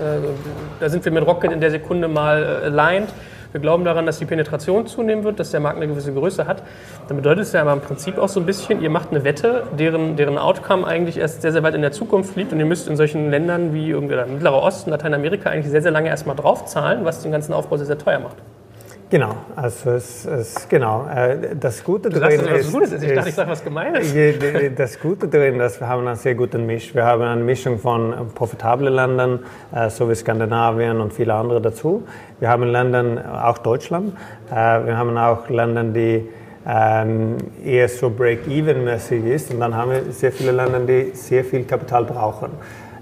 [0.81, 3.09] da sind wir mit Rocket in der Sekunde mal äh, aligned,
[3.53, 6.63] wir glauben daran, dass die Penetration zunehmen wird, dass der Markt eine gewisse Größe hat.
[7.09, 9.63] Dann bedeutet es ja aber im Prinzip auch so ein bisschen, ihr macht eine Wette,
[9.79, 12.87] deren, deren Outcome eigentlich erst sehr, sehr weit in der Zukunft liegt und ihr müsst
[12.87, 17.33] in solchen Ländern wie Mittlerer Osten, Lateinamerika eigentlich sehr, sehr lange erstmal draufzahlen, was den
[17.33, 18.37] ganzen Aufbau sehr, sehr teuer macht.
[19.09, 21.07] Genau, also es, es, genau.
[21.07, 23.05] Äh, das Gute du drin sagst, ist, Gutes ist.
[23.05, 24.13] Ich dachte, ich sage was Gemeines.
[24.77, 26.93] Das Gute drin ist, wir haben einen sehr guten Misch.
[26.93, 29.41] Wir haben eine Mischung von profitablen Ländern,
[29.73, 32.03] äh, so wie Skandinavien und viele andere dazu.
[32.41, 34.13] Wir haben Länder, auch Deutschland.
[34.51, 36.29] Äh, wir haben auch Länder, die
[36.67, 39.53] ähm, eher so Break-Even-mäßig ist.
[39.53, 42.51] Und dann haben wir sehr viele Länder, die sehr viel Kapital brauchen.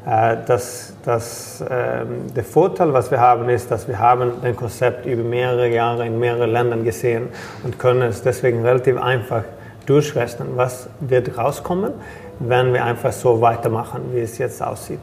[0.07, 5.07] Äh, das, das, ähm, der Vorteil, was wir haben, ist, dass wir haben den Konzept
[5.07, 7.29] über mehrere Jahre in mehreren Ländern gesehen
[7.63, 9.45] und können es deswegen relativ einfach
[9.87, 11.93] durchrechnen, was wird rauskommen,
[12.39, 15.01] wenn wir einfach so weitermachen, wie es jetzt aussieht.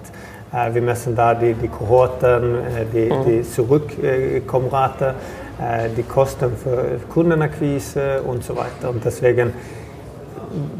[0.53, 3.25] Äh, wir messen da die, die Kohorten, äh, die, mhm.
[3.25, 5.15] die Zurückkommrate,
[5.95, 8.89] die Kosten für Kundenakquise und so weiter.
[8.89, 9.53] Und deswegen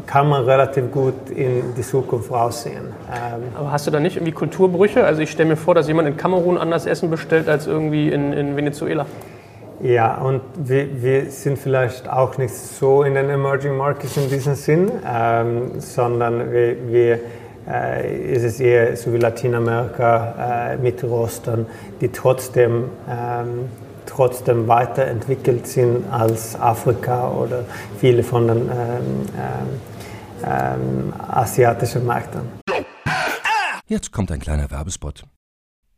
[0.06, 2.86] kann man relativ gut in die Zukunft voraussehen.
[3.10, 5.04] Ähm Aber hast du da nicht irgendwie Kulturbrüche?
[5.04, 8.32] Also ich stelle mir vor, dass jemand in Kamerun anders Essen bestellt als irgendwie in,
[8.32, 9.06] in Venezuela.
[9.80, 14.54] Ja, und wir, wir, sind vielleicht auch nicht so in den Emerging Markets in diesem
[14.54, 17.20] Sinn, ähm, sondern wir, wir
[17.68, 21.66] äh, ist es eher so wie Lateinamerika, äh, Mittelosten,
[22.00, 23.68] die trotzdem ähm,
[24.14, 27.64] trotzdem weiterentwickelt sind als Afrika oder
[27.98, 28.70] viele von den ähm,
[29.36, 29.80] ähm,
[30.44, 32.42] ähm asiatischen Märkten.
[33.86, 35.24] Jetzt kommt ein kleiner Werbespot.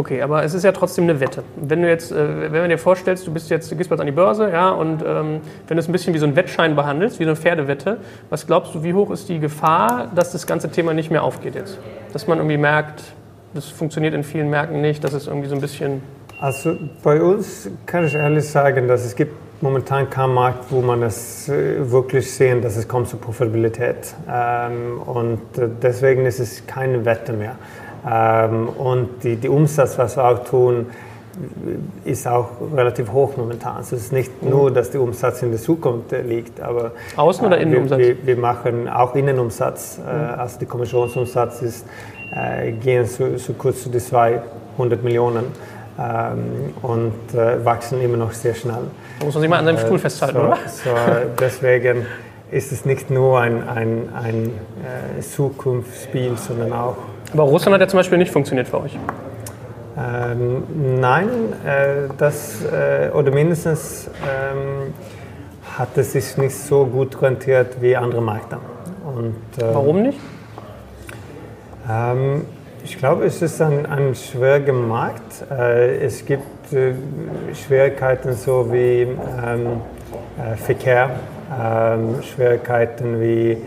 [0.00, 1.42] Okay, aber es ist ja trotzdem eine Wette.
[1.56, 4.12] Wenn du jetzt, äh, wenn du dir vorstellst, du bist jetzt, gehst bald an die
[4.12, 7.24] Börse, ja, und ähm, wenn du es ein bisschen wie so ein Wettschein behandelst, wie
[7.24, 7.98] so eine Pferdewette,
[8.30, 11.54] was glaubst du, wie hoch ist die Gefahr, dass das ganze Thema nicht mehr aufgeht
[11.54, 11.78] jetzt?
[12.14, 13.02] Dass man irgendwie merkt,
[13.52, 16.00] das funktioniert in vielen Märkten nicht, dass es irgendwie so ein bisschen.
[16.40, 21.02] Also bei uns kann ich ehrlich sagen, dass es gibt momentan keinen Markt, wo man
[21.02, 24.14] es äh, wirklich sehen, dass es kommt zur Profitabilität.
[24.32, 27.56] Ähm, und äh, deswegen ist es keine Wette mehr.
[28.08, 30.86] Ähm, und die, die Umsatz, was wir auch tun,
[32.04, 33.76] ist auch relativ hoch momentan.
[33.76, 34.50] Also es ist nicht mhm.
[34.50, 37.98] nur, dass der Umsatz in der Zukunft liegt, aber Außen- oder Innenumsatz?
[37.98, 39.98] Wir, wir, wir machen auch Innenumsatz.
[39.98, 40.38] Mhm.
[40.38, 41.86] Also der Kommissionsumsatz ist,
[42.34, 45.46] äh, gehen so, so kurz zu die 200 Millionen
[45.98, 48.88] ähm, und äh, wachsen immer noch sehr schnell.
[49.18, 50.58] Da muss man sich mal an seinem Stuhl festhalten, so, oder?
[50.66, 50.90] So,
[51.40, 52.06] deswegen
[52.50, 54.50] ist es nicht nur ein, ein, ein
[55.18, 56.96] äh, Zukunftsspiel, sondern auch
[57.32, 58.98] aber Russland hat ja zum Beispiel nicht funktioniert für euch.
[59.98, 60.62] Ähm,
[61.00, 61.28] nein,
[61.66, 64.94] äh, das, äh, oder mindestens ähm,
[65.76, 68.58] hat es sich nicht so gut rentiert wie andere Märkte.
[69.04, 70.18] Und, äh, Warum nicht?
[71.88, 72.46] Ähm,
[72.84, 75.44] ich glaube, es ist ein, ein schwieriger Markt.
[75.50, 76.94] Äh, es gibt äh,
[77.54, 79.82] Schwierigkeiten so wie ähm,
[80.38, 81.10] äh, Verkehr,
[81.60, 83.62] ähm, Schwierigkeiten wie ähm,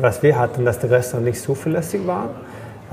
[0.00, 2.30] was wir hatten, dass die Restaurants nicht zuverlässig waren.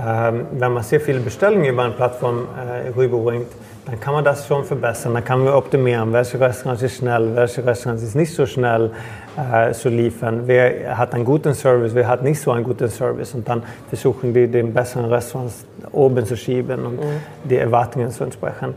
[0.02, 3.48] Ähm, wenn man sehr viele Bestellungen über eine Plattform äh, rüberbringt,
[3.86, 5.14] dann kann man das schon verbessern.
[5.14, 8.92] Dann kann man optimieren, welche Restaurants ist schnell, welche Restaurants ist nicht so schnell
[9.38, 10.44] äh, zu liefern.
[10.46, 13.36] Wer hat einen guten Service, wer hat nicht so einen guten Service.
[13.36, 17.22] Und dann versuchen die, den besseren Restaurants oben zu schieben und mhm.
[17.44, 18.74] die Erwartungen zu entsprechen.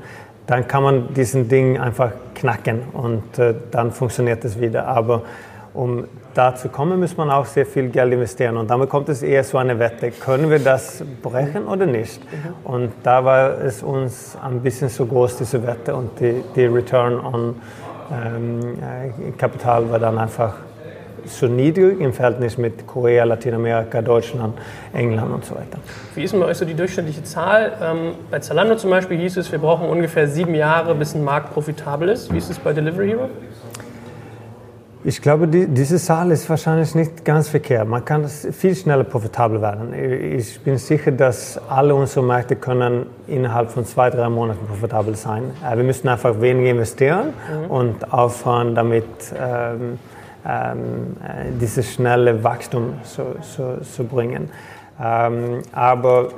[0.46, 4.86] Dann kann man diesen Ding einfach knacken und äh, dann funktioniert es wieder.
[4.86, 5.22] Aber
[5.76, 8.56] um da zu kommen, muss man auch sehr viel Geld investieren.
[8.56, 12.20] Und damit kommt es eher so eine Wette, können wir das brechen oder nicht?
[12.64, 15.94] Und da war es uns ein bisschen so groß, diese Wette.
[15.94, 17.56] Und die, die Return on
[18.10, 20.54] ähm, äh, Kapital war dann einfach
[21.26, 24.54] so niedrig im Verhältnis mit Korea, Lateinamerika, Deutschland,
[24.92, 25.78] England und so weiter.
[26.14, 27.72] Wie ist denn bei euch so die durchschnittliche Zahl?
[27.82, 31.52] Ähm, bei Zalando zum Beispiel hieß es, wir brauchen ungefähr sieben Jahre, bis ein Markt
[31.52, 32.32] profitabel ist.
[32.32, 33.28] Wie ist es bei Delivery Hero?
[35.08, 37.86] Ich glaube, die, diese Zahl ist wahrscheinlich nicht ganz verkehrt.
[37.86, 39.94] Man kann viel schneller profitabel werden.
[39.94, 45.52] Ich bin sicher, dass alle unsere Märkte können innerhalb von zwei, drei Monaten profitabel sein.
[45.64, 47.70] Äh, wir müssen einfach weniger investieren mhm.
[47.70, 49.04] und aufhören damit,
[49.38, 50.00] ähm,
[50.44, 54.50] ähm, äh, dieses schnelle Wachstum zu, zu, zu bringen.
[55.00, 56.30] Ähm, aber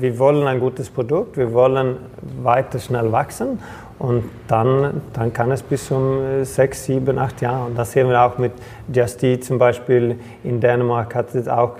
[0.00, 1.96] wir wollen ein gutes Produkt, wir wollen
[2.42, 3.58] weiter schnell wachsen
[3.98, 7.66] und dann, dann kann es bis um äh, sechs, sieben, acht Jahre.
[7.66, 8.52] Und das sehen wir auch mit
[8.92, 10.18] Just Eat zum Beispiel.
[10.42, 11.76] In Dänemark hat es auch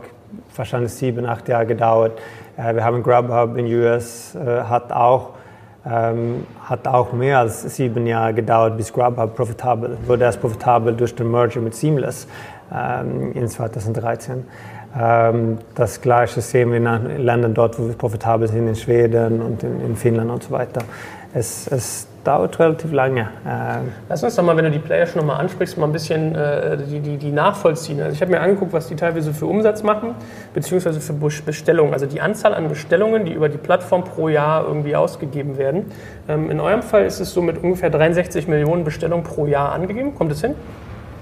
[0.55, 2.19] wahrscheinlich sieben, acht Jahre gedauert.
[2.57, 5.31] Äh, wir haben Grubhub in US, äh, hat auch
[5.87, 10.25] ähm, hat auch mehr als sieben Jahre gedauert, bis Grubhub profitabel wurde.
[10.25, 12.27] Erst profitabel durch den Merger mit Seamless
[12.73, 14.47] ähm, in 2013.
[14.99, 19.63] Ähm, das Gleiche sehen wir in Ländern dort, wo wir profitabel sind, in Schweden und
[19.63, 20.83] in, in Finnland und so weiter
[21.35, 23.29] es, es dauert relativ lange.
[23.47, 26.35] Ähm, Lass uns doch mal, wenn du die Player schon nochmal ansprichst, mal ein bisschen
[26.35, 28.01] äh, die, die, die nachvollziehen.
[28.01, 30.15] Also ich habe mir angeguckt, was die teilweise für Umsatz machen,
[30.55, 31.93] beziehungsweise für Bestellungen.
[31.93, 35.87] Also die Anzahl an Bestellungen, die über die Plattform pro Jahr irgendwie ausgegeben werden.
[36.29, 40.15] Ähm, in eurem Fall ist es so mit ungefähr 63 Millionen Bestellungen pro Jahr angegeben.
[40.15, 40.55] Kommt es hin?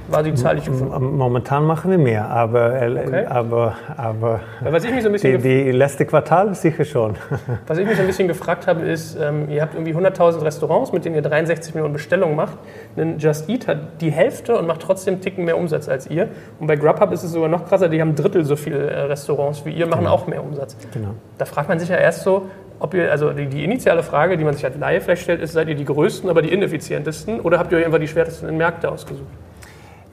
[0.09, 1.05] War die Zahl, die ich gefunden habe.
[1.05, 3.27] Momentan machen wir mehr, aber, äh, okay.
[3.27, 7.15] aber, aber was ich mich so ein bisschen die, die letzte Quartal sicher schon.
[7.67, 10.93] Was ich mich so ein bisschen gefragt habe, ist, ähm, ihr habt irgendwie 100.000 Restaurants,
[10.93, 12.59] mit denen ihr 63 Millionen Bestellungen macht.
[12.97, 16.29] Ein Just Eat hat die Hälfte und macht trotzdem einen Ticken mehr Umsatz als ihr.
[16.61, 19.01] Und bei Grubhub ist es sogar noch krasser, die haben ein Drittel so viele äh,
[19.03, 20.13] Restaurants wie ihr, machen genau.
[20.13, 20.77] auch mehr Umsatz.
[20.93, 21.11] Genau.
[21.39, 22.47] Da fragt man sich ja erst so,
[22.79, 25.53] ob ihr, also die, die, initiale Frage, die man sich als Laie vielleicht stellt, ist,
[25.53, 28.91] seid ihr die größten, aber die ineffizientesten oder habt ihr euch einfach die schwersten Märkte
[28.91, 29.31] ausgesucht?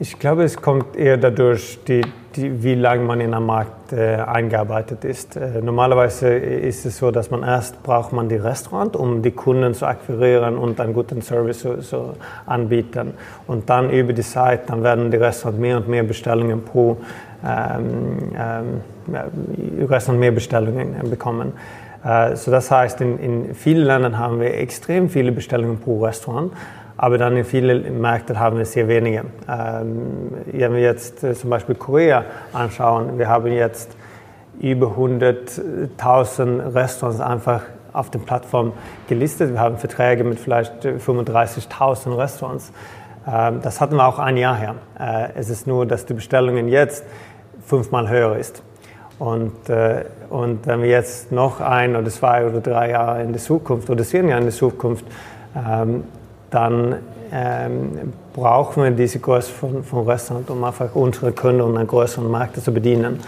[0.01, 1.99] Ich glaube, es kommt eher dadurch, die,
[2.33, 5.35] die, wie lange man in einem Markt äh, eingearbeitet ist.
[5.35, 9.73] Äh, normalerweise ist es so, dass man erst braucht man die Restaurant, um die Kunden
[9.73, 12.13] zu akquirieren und einen guten Service zu, zu
[12.45, 13.13] anbieten.
[13.45, 16.95] Und dann über die Zeit, dann werden die Restaurants mehr und mehr Bestellungen pro
[17.45, 21.51] ähm, ähm, Restaurant mehr Bestellungen bekommen.
[22.05, 26.53] Äh, so das heißt, in, in vielen Ländern haben wir extrem viele Bestellungen pro Restaurant.
[27.01, 29.23] Aber dann in vielen Märkten haben wir sehr wenige.
[29.47, 33.95] Ähm, wenn wir jetzt äh, zum Beispiel Korea anschauen, wir haben jetzt
[34.59, 37.61] über 100.000 Restaurants einfach
[37.93, 38.73] auf der Plattform
[39.07, 39.53] gelistet.
[39.53, 42.73] Wir haben Verträge mit vielleicht 35.000 Restaurants.
[43.25, 44.75] Ähm, das hatten wir auch ein Jahr her.
[44.99, 47.05] Äh, es ist nur, dass die Bestellungen jetzt
[47.65, 48.61] fünfmal höher ist.
[49.19, 53.39] Und, äh, und wenn wir jetzt noch ein oder zwei oder drei Jahre in die
[53.39, 55.05] Zukunft oder zehn Jahre in die Zukunft,
[55.55, 56.03] ähm,
[56.49, 56.95] dann
[57.31, 62.29] ähm, brauchen wir diese Größe von, von Restaurant, um einfach unsere Kunden und einen größeren
[62.29, 63.19] Markt zu bedienen.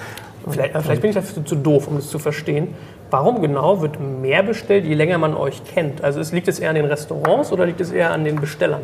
[0.49, 2.69] Vielleicht, vielleicht bin ich dafür zu doof, um das zu verstehen.
[3.11, 6.03] Warum genau wird mehr bestellt, je länger man euch kennt?
[6.03, 8.81] Also liegt es eher an den Restaurants oder liegt es eher an den Bestellern?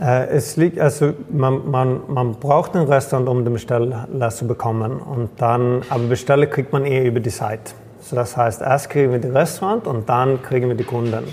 [0.00, 4.98] Äh, es liegt, also man, man, man braucht ein Restaurant, um den Besteller zu bekommen.
[4.98, 7.72] Und dann, aber Besteller kriegt man eher über die Seite.
[8.00, 11.24] So das heißt, erst kriegen wir das Restaurant und dann kriegen wir die Kunden.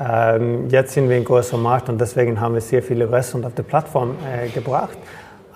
[0.00, 3.54] Ähm, jetzt sind wir ein größerer Markt und deswegen haben wir sehr viele Restaurants auf
[3.54, 4.98] die Plattform äh, gebracht.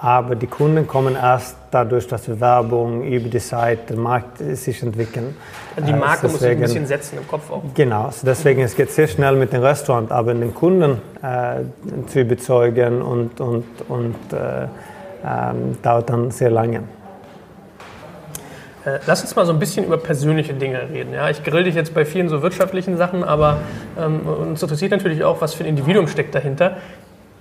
[0.01, 4.81] Aber die Kunden kommen erst dadurch, dass wir Werbung über die Seite, der Markt sich
[4.81, 5.35] entwickeln.
[5.77, 7.62] Die Marke deswegen, muss sich ein bisschen setzen im Kopf auch.
[7.74, 12.20] Genau, also deswegen es geht sehr schnell mit dem Restaurant, aber den Kunden äh, zu
[12.20, 14.68] überzeugen und, und, und äh,
[15.27, 16.85] ähm, dauert dann sehr lange.
[18.85, 21.12] Äh, lass uns mal so ein bisschen über persönliche Dinge reden.
[21.12, 21.29] Ja?
[21.31, 23.59] Ich grill dich jetzt bei vielen so wirtschaftlichen Sachen, aber
[23.99, 26.77] ähm, uns interessiert natürlich auch, was für ein Individuum steckt dahinter.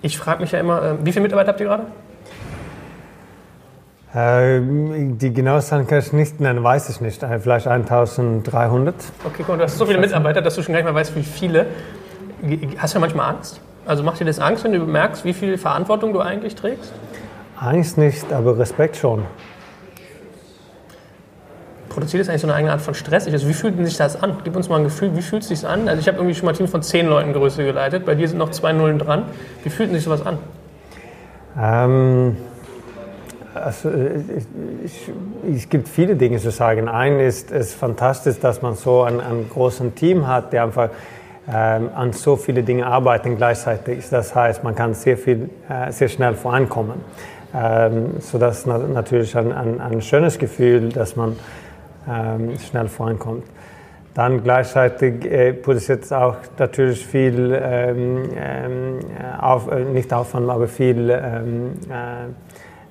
[0.02, 1.84] Ich frage mich ja immer, äh, wie viele Mitarbeiter habt ihr gerade?
[4.16, 7.22] Ähm, die genaue Zahl kann ich nicht nennen, weiß ich nicht.
[7.22, 8.96] Äh, vielleicht 1300.
[9.26, 11.24] Okay, mal, du hast so viele Mitarbeiter, dass du schon gar nicht mehr weißt, wie
[11.24, 11.68] viele.
[12.78, 13.60] Hast du manchmal Angst?
[13.86, 16.94] Also macht dir das Angst, wenn du merkst, wie viel Verantwortung du eigentlich trägst?
[17.60, 19.24] Angst nicht, aber Respekt schon.
[21.98, 23.26] Produziert das eigentlich so eine eigene Art von Stress?
[23.26, 24.38] Also wie fühlt sich das an?
[24.44, 25.90] Gib uns mal ein Gefühl, wie fühlt es sich an?
[25.90, 28.28] Also ich habe irgendwie schon mal ein Team von zehn Leuten Größe geleitet, bei dir
[28.28, 29.24] sind noch zwei Nullen dran.
[29.64, 30.38] Wie fühlt sich sowas an?
[31.60, 32.38] Ähm
[33.56, 33.90] also,
[34.86, 35.12] ich,
[35.52, 36.88] es gibt viele Dinge zu sagen.
[36.88, 40.90] Ein ist es fantastisch, dass man so ein, ein großes Team hat, der einfach
[41.52, 44.08] ähm, an so viele Dinge arbeiten gleichzeitig.
[44.12, 47.02] Das heißt, man kann sehr viel, äh, sehr schnell vorankommen.
[47.56, 51.38] Ähm, so das ist natürlich ein, ein, ein, schönes Gefühl, dass man
[52.10, 53.44] ähm, schnell vorankommt.
[54.14, 59.00] Dann gleichzeitig äh, produziert es auch natürlich viel, ähm, ähm
[59.40, 61.74] auf, äh, nicht Aufwand, aber viel ähm,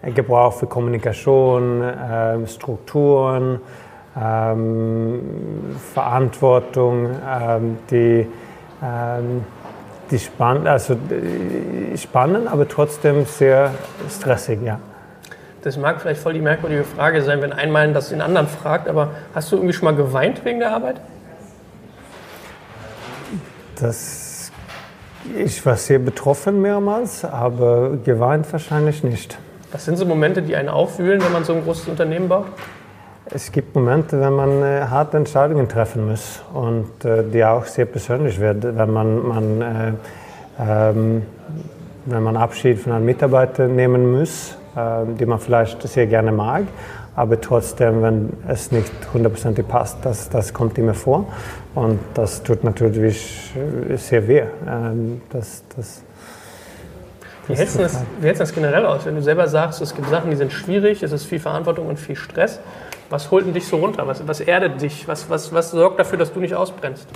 [0.03, 3.61] äh, Gebrauch für Kommunikation, äh, Strukturen,
[4.17, 5.21] ähm,
[5.93, 8.27] Verantwortung, ähm, die,
[8.83, 9.45] ähm,
[10.11, 13.73] die spann also, äh, spannend, aber trotzdem sehr
[14.09, 14.61] stressig.
[14.63, 14.79] Ja.
[15.67, 19.11] Das mag vielleicht voll die merkwürdige Frage sein, wenn einmal das den anderen fragt, aber
[19.35, 21.01] hast du irgendwie schon mal geweint wegen der Arbeit?
[23.81, 24.53] Das,
[25.37, 29.39] ich war sehr betroffen mehrmals, aber geweint wahrscheinlich nicht.
[29.73, 32.47] Was sind so Momente, die einen aufwühlen, wenn man so ein großes Unternehmen baut?
[33.29, 37.87] Es gibt Momente, wenn man äh, harte Entscheidungen treffen muss und äh, die auch sehr
[37.87, 39.93] persönlich werden, wenn man, man äh,
[40.61, 41.23] ähm,
[42.05, 46.65] wenn man Abschied von einem Mitarbeiter nehmen muss, die man vielleicht sehr gerne mag,
[47.17, 51.27] aber trotzdem, wenn es nicht hundertprozentig passt, das, das kommt immer vor
[51.75, 53.55] und das tut natürlich
[53.91, 54.43] äh, sehr weh.
[54.69, 56.03] Ähm, das, das,
[57.47, 59.95] wie hältst, du das, wie hältst du das generell aus, wenn du selber sagst, es
[59.95, 62.61] gibt Sachen, die sind schwierig, es ist viel Verantwortung und viel Stress?
[63.09, 64.07] Was holt denn dich so runter?
[64.07, 65.09] Was, was erdet dich?
[65.09, 67.07] Was, was, was sorgt dafür, dass du nicht ausbrennst?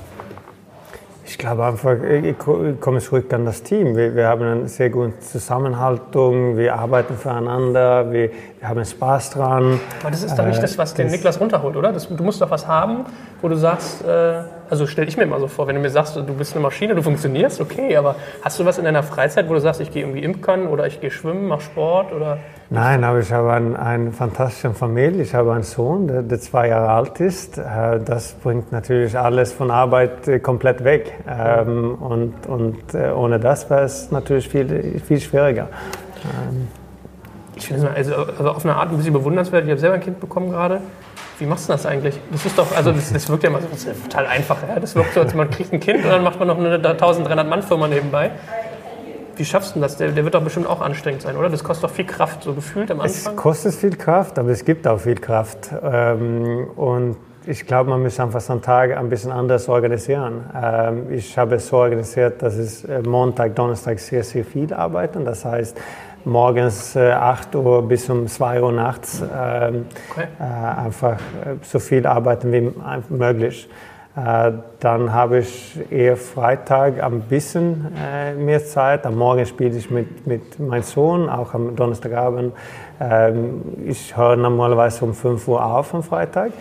[1.31, 2.37] Ich glaube einfach, ich
[2.81, 3.95] komme zurück an das Team.
[3.95, 9.79] Wir, wir, haben eine sehr gute Zusammenhaltung, wir arbeiten füreinander, wir, wir haben Spaß dran.
[10.01, 11.93] Aber das ist doch nicht äh, das, was den Niklas runterholt, oder?
[11.93, 13.05] Das, du musst doch was haben,
[13.41, 16.17] wo du sagst, äh, also stelle ich mir immer so vor, wenn du mir sagst,
[16.17, 19.55] du bist eine Maschine, du funktionierst, okay, aber hast du was in deiner Freizeit, wo
[19.55, 22.39] du sagst, ich gehe irgendwie imkern oder ich gehe schwimmen, mache Sport oder?
[22.73, 25.23] Nein, aber ich habe eine ein fantastische Familie.
[25.23, 27.59] Ich habe einen Sohn, der, der, zwei Jahre alt ist.
[27.59, 31.13] Äh, das bringt natürlich alles von Arbeit äh, komplett weg.
[31.29, 35.69] Ähm, und und äh, ohne das wäre es natürlich viel, viel schwieriger.
[37.57, 39.65] Ich finde es also, also auf eine Art ein bisschen bewundernswert.
[39.65, 40.81] Ich habe selber ein Kind bekommen gerade.
[41.39, 42.19] Wie machst du das eigentlich?
[42.31, 44.59] Das ist doch, also das, das wirkt ja immer so total einfach.
[44.69, 44.79] Ja?
[44.79, 47.49] Das wirkt so, als man kriegt ein Kind und dann macht man noch eine 1300
[47.49, 48.31] Mann Firma nebenbei.
[49.37, 49.97] Wie schaffst du das?
[49.97, 51.49] Der, der, wird doch bestimmt auch anstrengend sein, oder?
[51.49, 53.33] Das kostet doch viel Kraft, so gefühlt am Anfang.
[53.33, 55.71] Es kostet viel Kraft, aber es gibt auch viel Kraft.
[55.83, 60.45] Ähm, und ich glaube, man muss einfach so einen Tag ein bisschen anders organisieren.
[60.55, 65.25] Ähm, ich habe es so organisiert, dass es äh, Montag, Donnerstag sehr, sehr viel arbeiten.
[65.25, 65.75] Das heißt,
[66.25, 70.27] morgens 8 äh, Uhr bis um 2 Uhr nachts ähm, okay.
[70.39, 70.43] Äh,
[70.87, 71.19] einfach
[71.63, 72.73] so viel arbeiten wie
[73.09, 73.69] möglich.
[74.17, 79.07] Äh, dann habe ich eher Freitag ein bisschen äh, mehr Zeit.
[79.07, 82.55] Am Morgen spiele ich mit, mit meinem Sohn, auch am Donnerstagabend.
[83.01, 86.53] Ähm, ich höre normalerweise um 5 Uhr auf am Freitag.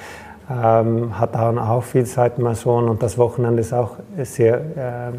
[0.50, 4.56] Ähm, hat dann auch viel Zeit mit meinem Sohn und das Wochenende ist auch sehr
[4.56, 5.12] äh,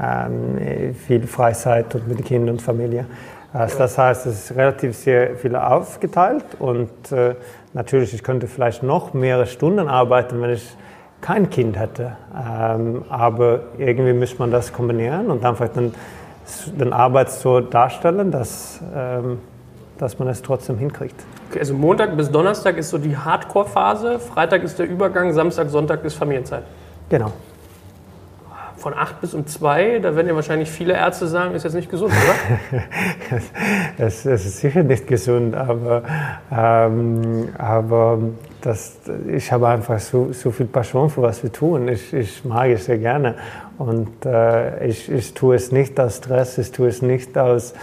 [0.00, 3.06] ähm, viel Freizeit und mit Kindern und Familie.
[3.52, 7.34] Also das heißt, es ist relativ sehr viel aufgeteilt und äh,
[7.72, 10.76] natürlich, ich könnte vielleicht noch mehrere Stunden arbeiten, wenn ich
[11.20, 12.16] kein Kind hätte.
[12.34, 15.94] Ähm, aber irgendwie muss man das kombinieren und einfach den,
[16.78, 19.38] den Arbeit so darstellen, dass, ähm,
[19.96, 21.16] dass man es trotzdem hinkriegt.
[21.50, 26.04] Okay, also Montag bis Donnerstag ist so die Hardcore-Phase, Freitag ist der Übergang, Samstag, Sonntag
[26.04, 26.64] ist Familienzeit.
[27.08, 27.32] Genau.
[28.78, 31.90] Von 8 bis um 2, da werden ja wahrscheinlich viele Ärzte sagen, ist jetzt nicht
[31.90, 32.82] gesund, oder?
[33.98, 36.02] es, es ist sicher nicht gesund, aber,
[36.50, 38.18] ähm, aber
[38.60, 38.98] das,
[39.28, 41.88] ich habe einfach so, so viel Passion für was wir tun.
[41.88, 43.34] Ich, ich mag es sehr gerne.
[43.78, 47.74] Und äh, ich, ich tue es nicht aus Stress, ich tue es nicht aus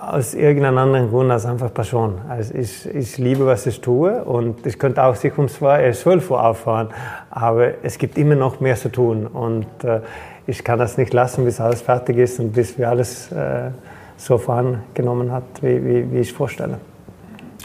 [0.00, 2.20] aus irgendeinem anderen Grund als einfach Passion.
[2.28, 6.32] Also ich, ich liebe, was ich tue und ich könnte auch sich um 12 äh,
[6.32, 6.88] Uhr auffahren,
[7.30, 10.00] aber es gibt immer noch mehr zu tun und äh,
[10.46, 13.70] ich kann das nicht lassen, bis alles fertig ist und bis wir alles äh,
[14.16, 16.78] so vorangenommen hat, wie, wie, wie ich vorstelle.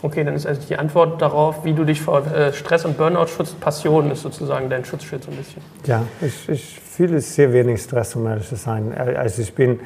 [0.04, 3.28] Okay, dann ist also die Antwort darauf, wie du dich vor äh, Stress und Burnout
[3.28, 3.60] schützt.
[3.60, 5.62] Passion ist sozusagen dein Schutzschild so ein bisschen.
[5.86, 8.94] Ja, ich, ich fühle sehr wenig Stress, um ehrlich zu sein.
[8.96, 9.80] Also ich bin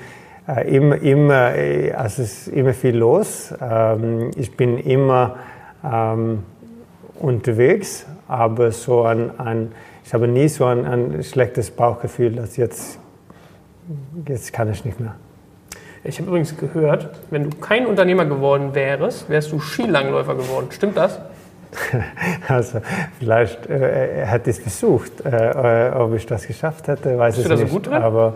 [0.48, 3.54] äh, immer, immer, äh, also es ist immer viel los.
[3.62, 5.38] Ähm, ich bin immer
[5.84, 6.44] ähm,
[7.20, 9.72] unterwegs, aber so ein, ein,
[10.04, 13.00] ich habe nie so ein, ein schlechtes Bauchgefühl, dass jetzt,
[14.28, 15.16] jetzt kann ich nicht mehr.
[16.04, 20.68] Ich habe übrigens gehört, wenn du kein Unternehmer geworden wärst, wärst du Skilangläufer geworden.
[20.72, 21.20] Stimmt das?
[22.48, 22.82] Also
[23.18, 27.58] vielleicht äh, hätte ich es versucht, äh, ob ich das geschafft hätte, weiß Bist ich
[27.58, 27.70] nicht.
[27.70, 28.02] So gut drin?
[28.02, 28.34] Aber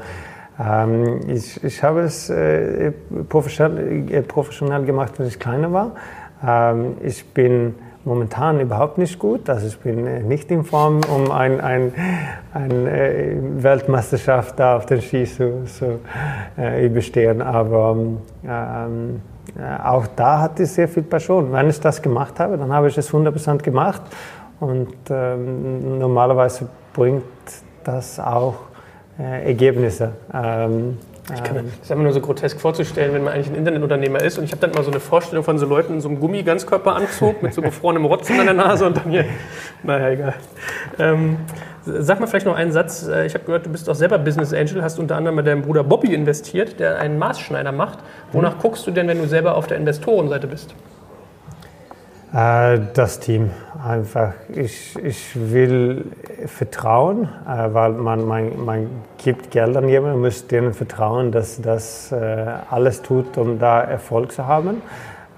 [0.59, 2.91] ähm, ich, ich habe es äh,
[3.27, 5.91] professionell, äh, professionell gemacht, als ich kleiner war.
[6.45, 7.75] Ähm, ich bin
[8.05, 9.49] momentan überhaupt nicht gut.
[9.49, 11.93] Also ich bin äh, nicht in Form, um eine ein,
[12.53, 15.99] ein, äh, Weltmeisterschaft da auf den Ski zu, zu
[16.57, 17.41] äh, überstehen.
[17.41, 17.97] Aber
[18.47, 19.21] ähm,
[19.57, 21.51] äh, auch da hatte ich sehr viel Passion.
[21.51, 24.03] Wenn ich das gemacht habe, dann habe ich es 100% gemacht.
[24.59, 27.23] Und ähm, normalerweise bringt
[27.83, 28.55] das auch
[29.19, 30.13] äh, Ergebnisse.
[30.33, 30.97] Ähm,
[31.33, 34.21] ich kann, ähm, das ist einfach nur so grotesk vorzustellen, wenn man eigentlich ein Internetunternehmer
[34.21, 34.37] ist.
[34.37, 37.41] Und ich habe dann immer so eine Vorstellung von so Leuten in so einem Gummi-Ganzkörperanzug
[37.41, 39.25] mit so gefrorenem Rotzen an der Nase und dann hier.
[39.81, 40.33] Naja, egal.
[40.99, 41.37] Ähm,
[41.83, 43.07] sag mal vielleicht noch einen Satz.
[43.07, 45.63] Äh, ich habe gehört, du bist auch selber Business Angel, hast unter anderem mit deinem
[45.63, 47.99] Bruder Bobby investiert, der einen Maßschneider macht.
[48.31, 48.61] Wonach mhm.
[48.61, 50.75] guckst du denn, wenn du selber auf der Investorenseite bist?
[52.35, 53.51] Äh, das Team.
[53.87, 56.05] Einfach, ich, ich will
[56.47, 61.61] vertrauen, äh, weil man, man, man gibt Geld an jemanden, man muss denen vertrauen, dass
[61.61, 64.81] das äh, alles tut, um da Erfolg zu haben.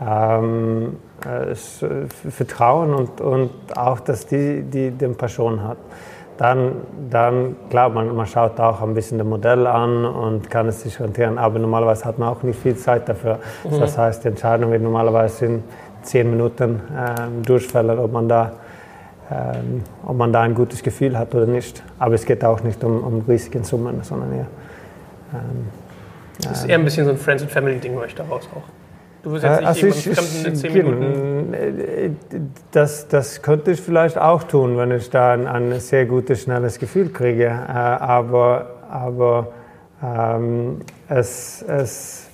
[0.04, 0.98] Ähm,
[2.30, 5.78] Vertrauen und, und auch, dass die, die den Passion hat.
[6.38, 6.74] Dann,
[7.10, 11.00] dann klar, man, man schaut auch ein bisschen das Modell an und kann es sich
[11.00, 13.40] orientieren, aber normalerweise hat man auch nicht viel Zeit dafür.
[13.64, 13.80] Mhm.
[13.80, 15.64] Das heißt, die Entscheidung wird normalerweise in
[16.08, 18.54] zehn Minuten ähm, durchfällt, ob man, da,
[19.32, 21.84] ähm, ob man da ein gutes Gefühl hat oder nicht.
[22.00, 24.48] Aber es geht auch nicht um, um riesige Summen, sondern eher.
[25.34, 25.68] Ähm,
[26.42, 28.64] das ist eher ein bisschen so ein Friends and Family Ding, euch daraus auch.
[29.24, 31.54] Du wirst jetzt nicht also ich, Fremden in zehn Minuten.
[31.54, 32.10] Äh,
[32.72, 36.80] das, das könnte ich vielleicht auch tun, wenn ich da ein, ein sehr gutes, schnelles
[36.80, 37.46] Gefühl kriege.
[37.46, 39.50] Äh, aber aber
[40.04, 40.80] ähm,
[41.10, 42.27] es, es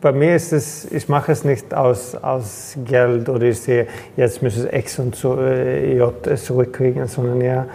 [0.00, 4.42] bei mir ist es, ich mache es nicht aus, aus Geld oder ich sehe, jetzt
[4.42, 7.66] muss es X und so, äh, J zurückkriegen, sondern eher,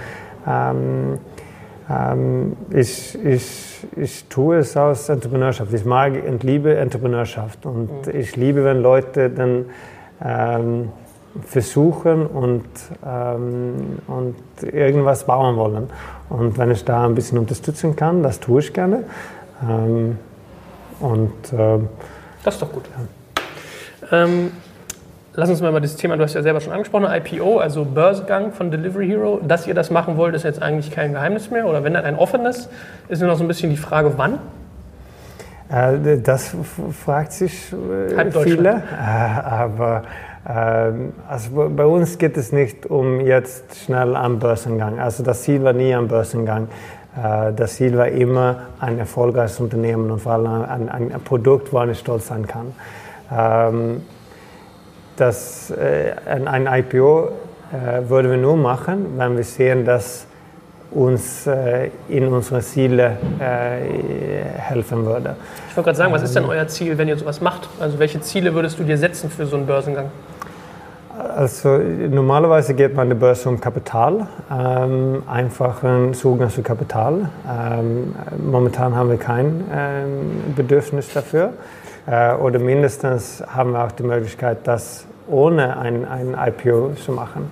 [0.47, 1.19] ähm,
[1.89, 5.73] ähm, ich, ich, ich tue es aus Entrepreneurschaft.
[5.73, 8.19] Ich mag und liebe Entrepreneurschaft und mhm.
[8.19, 9.65] ich liebe, wenn Leute dann
[10.23, 10.89] ähm,
[11.45, 12.63] versuchen und,
[13.05, 14.35] ähm, und
[14.71, 15.89] irgendwas bauen wollen.
[16.29, 19.03] Und wenn ich da ein bisschen unterstützen kann, das tue ich gerne.
[21.03, 21.79] Ähm, und, äh,
[22.43, 22.83] das ist doch gut.
[24.11, 24.23] Ja.
[24.23, 24.51] Ähm,
[25.33, 28.51] lass uns mal über das Thema, du hast ja selber schon angesprochen, IPO, also Börsengang
[28.51, 29.39] von Delivery Hero.
[29.45, 31.67] Dass ihr das machen wollt, ist jetzt eigentlich kein Geheimnis mehr.
[31.67, 32.69] Oder wenn dann ein offenes,
[33.09, 34.39] ist nur noch so ein bisschen die Frage, wann?
[35.69, 36.55] Äh, das
[37.03, 40.03] fragt sich äh, viele, äh, aber
[40.47, 44.99] ähm, also bei uns geht es nicht um jetzt schnell am Börsengang.
[44.99, 46.67] Also das Ziel war nie am Börsengang.
[47.15, 51.83] Äh, das Ziel war immer ein erfolgreiches Unternehmen und vor allem ein, ein, Produkt, wo
[51.83, 52.73] ich stolz sein kann.
[53.31, 54.01] Ähm,
[55.15, 56.13] das, äh,
[56.45, 57.29] ein IPO
[57.71, 60.27] äh, würden wir nur machen, wenn wir sehen, dass
[60.91, 61.49] uns
[62.07, 65.35] in unsere Ziele helfen würde.
[65.67, 67.67] Ich wollte gerade sagen, was ist denn ähm, euer Ziel, wenn ihr sowas macht?
[67.79, 70.11] Also welche Ziele würdest du dir setzen für so einen Börsengang?
[71.43, 77.29] Also normalerweise geht man an die Börse um Kapital, ähm, einfachen Zugang zu Kapital.
[77.45, 78.15] Ähm,
[78.49, 81.51] momentan haben wir kein ähm, Bedürfnis dafür.
[82.07, 87.51] Äh, oder mindestens haben wir auch die Möglichkeit, das ohne ein, ein IPO zu machen.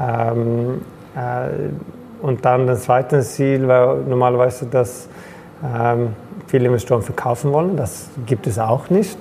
[0.00, 0.80] Ähm,
[1.14, 5.10] äh, und dann das zweite Ziel war normalerweise, dass
[5.62, 6.14] ähm,
[6.46, 7.76] viele Investoren verkaufen wollen.
[7.76, 9.18] Das gibt es auch nicht,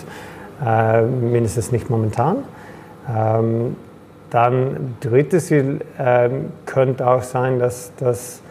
[0.65, 2.45] äh, mindestens nicht momentan.
[3.13, 3.75] Ähm,
[4.29, 6.29] dann drittes Ziel äh,
[6.65, 8.41] könnte auch sein, dass, dass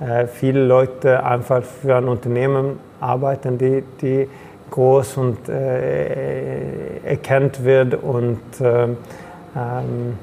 [0.00, 4.28] äh, viele Leute einfach für ein Unternehmen arbeiten, die, die
[4.70, 10.18] groß und äh, erkannt wird und äh, ähm,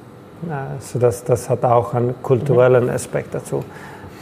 [0.79, 3.63] so das, das hat auch einen kulturellen Aspekt dazu.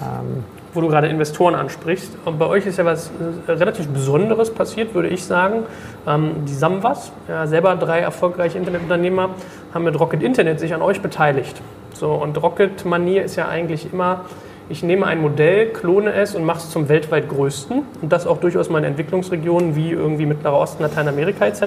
[0.01, 0.43] Ähm,
[0.73, 2.17] wo du gerade Investoren ansprichst.
[2.25, 3.11] Und bei euch ist ja was
[3.47, 5.63] äh, relativ Besonderes passiert, würde ich sagen.
[6.07, 9.31] Ähm, die Samwas, ja, selber drei erfolgreiche Internetunternehmer,
[9.73, 11.61] haben mit Rocket Internet sich an euch beteiligt.
[11.93, 14.21] So, und Rocket-Manier ist ja eigentlich immer,
[14.69, 17.83] ich nehme ein Modell, klone es und mache es zum weltweit größten.
[18.01, 21.61] Und das auch durchaus mal in Entwicklungsregionen wie irgendwie Mittlerer Osten, Lateinamerika etc.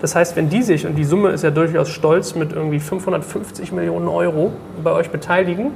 [0.00, 3.72] Das heißt, wenn die sich, und die Summe ist ja durchaus stolz, mit irgendwie 550
[3.72, 4.52] Millionen Euro
[4.82, 5.72] bei euch beteiligen,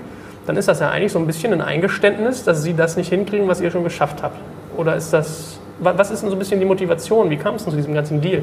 [0.47, 3.49] dann ist das ja eigentlich so ein bisschen ein Eingeständnis, dass sie das nicht hinkriegen,
[3.49, 4.38] was ihr schon geschafft habt.
[4.76, 7.30] Oder ist das, was ist denn so ein bisschen die Motivation?
[7.30, 8.42] Wie kam es denn zu diesem ganzen Deal?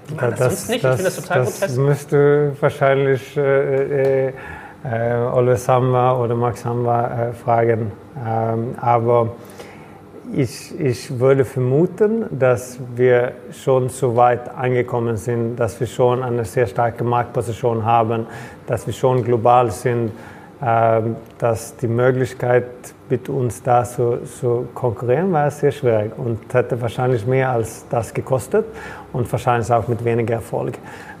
[0.11, 0.83] die machen das, das sonst nicht.
[0.83, 1.79] Das, ich finde das total das grotesk.
[1.79, 4.33] müsste wahrscheinlich äh, äh,
[4.83, 7.91] äh, Oliver Samba oder Max Samba äh, fragen.
[8.25, 9.29] Ähm, aber
[10.33, 16.45] ich, ich würde vermuten, dass wir schon so weit angekommen sind, dass wir schon eine
[16.45, 18.27] sehr starke Marktposition haben,
[18.67, 20.11] dass wir schon global sind,
[20.61, 22.65] dass die Möglichkeit
[23.09, 28.13] mit uns da zu, zu konkurrieren war sehr schwierig und hätte wahrscheinlich mehr als das
[28.13, 28.65] gekostet
[29.11, 30.77] und wahrscheinlich auch mit weniger Erfolg.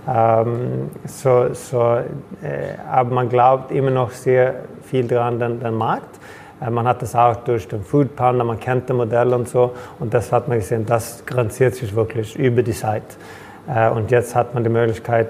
[0.07, 1.97] Ähm, so, so,
[2.41, 6.19] äh, aber man glaubt immer noch sehr viel daran, den, den Markt.
[6.61, 9.71] Äh, man hat das auch durch den Food Panda, man kennt das Modell und so.
[9.99, 13.03] Und das hat man gesehen, das grenziert sich wirklich über die Zeit.
[13.67, 15.29] Äh, und jetzt hat man die Möglichkeit,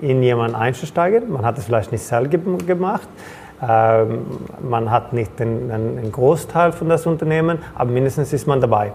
[0.00, 1.30] in jemanden einzusteigen.
[1.30, 2.30] Man hat es vielleicht nicht selbst
[2.66, 8.60] gemacht, ähm, man hat nicht den, den, Großteil von das Unternehmen, aber mindestens ist man
[8.60, 8.92] dabei.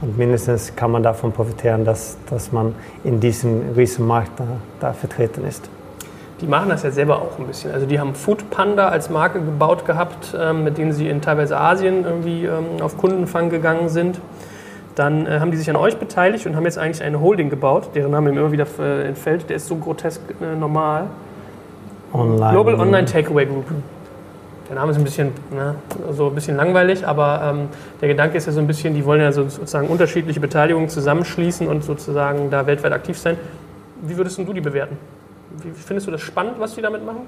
[0.00, 4.44] Und mindestens kann man davon profitieren, dass, dass man in diesem Riesenmarkt da,
[4.80, 5.68] da vertreten ist.
[6.40, 7.72] Die machen das ja selber auch ein bisschen.
[7.72, 11.58] Also die haben Food Panda als Marke gebaut gehabt, ähm, mit denen sie in teilweise
[11.58, 14.20] Asien irgendwie ähm, auf Kundenfang gegangen sind.
[14.94, 17.90] Dann äh, haben die sich an euch beteiligt und haben jetzt eigentlich eine Holding gebaut,
[17.94, 19.50] deren Name immer wieder äh, entfällt.
[19.50, 21.08] Der ist so grotesk äh, normal.
[22.12, 22.52] Online.
[22.52, 23.66] Global Online Takeaway Group.
[24.68, 25.76] Der Name ist ein bisschen, ne,
[26.12, 27.68] so ein bisschen langweilig, aber ähm,
[28.02, 31.84] der Gedanke ist ja so ein bisschen, die wollen ja sozusagen unterschiedliche Beteiligungen zusammenschließen und
[31.84, 33.38] sozusagen da weltweit aktiv sein.
[34.02, 34.98] Wie würdest du die bewerten?
[35.62, 37.22] Wie findest du das spannend, was die damit machen?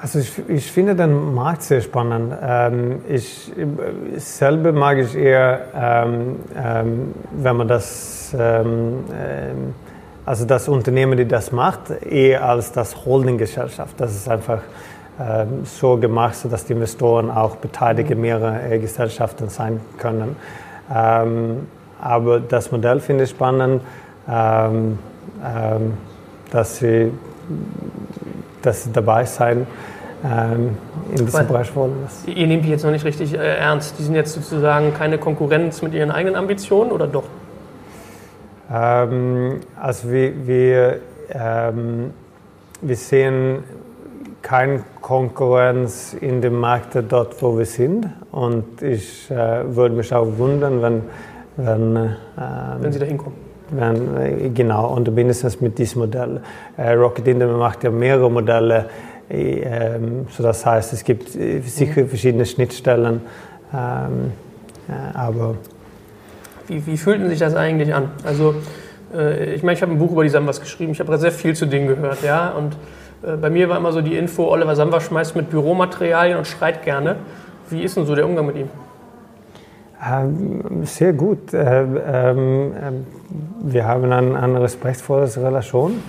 [0.00, 2.32] Also ich, ich finde den Markt sehr spannend.
[2.40, 3.52] Ähm, ich,
[4.16, 9.74] selber mag ich eher, ähm, ähm, wenn man das, ähm, ähm,
[10.24, 14.00] also das Unternehmen, die das macht, eher als das Holdinggesellschaft.
[14.00, 14.62] Das ist einfach
[15.64, 20.36] so gemacht, sodass die Investoren auch Beteiligte mehrerer äh, Gesellschaften sein können.
[20.94, 21.66] Ähm,
[22.00, 23.82] aber das Modell finde ich spannend,
[24.30, 24.98] ähm,
[26.50, 27.10] dass, sie,
[28.62, 29.66] dass sie dabei sein
[30.20, 31.92] in diesem Bereich wollen.
[32.26, 33.96] Ihr nehmt die jetzt noch nicht richtig äh, ernst.
[34.00, 37.24] Die sind jetzt sozusagen keine Konkurrenz mit ihren eigenen Ambitionen oder doch?
[38.70, 41.00] also wir, wir
[41.30, 42.12] ähm,
[42.80, 43.64] wir sehen
[44.48, 48.08] keine Konkurrenz in dem Markt dort, wo wir sind.
[48.32, 51.02] Und ich äh, würde mich auch wundern, wenn,
[51.58, 52.14] wenn, ähm,
[52.80, 53.36] wenn Sie da hinkommen.
[53.70, 56.40] Wenn, äh, genau, und mindestens mit diesem Modell.
[56.78, 58.86] Äh, Rocket Internet macht ja mehrere Modelle,
[59.28, 59.98] äh,
[60.30, 62.08] so das heißt, es gibt äh, sicher mhm.
[62.08, 63.20] verschiedene Schnittstellen,
[63.74, 64.32] ähm,
[64.88, 65.56] äh, aber
[66.68, 68.12] wie, wie fühlten sich das eigentlich an?
[68.24, 68.54] Also
[69.14, 71.54] äh, ich meine, ich habe ein Buch über die Sambas geschrieben, ich habe sehr viel
[71.54, 72.76] zu denen gehört, ja, und äh,
[73.22, 77.16] bei mir war immer so die Info, Oliver Samba schmeißt mit Büromaterialien und schreit gerne.
[77.68, 78.68] Wie ist denn so der Umgang mit ihm?
[80.06, 81.52] Ähm, sehr gut.
[81.52, 83.06] Äh, ähm, ähm,
[83.60, 86.02] wir haben eine, eine respektvolle Relation.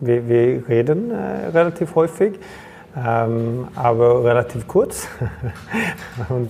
[0.00, 2.38] Wir, wir, reden äh, relativ häufig,
[2.94, 5.06] aber relativ kurz.
[6.28, 6.48] Und,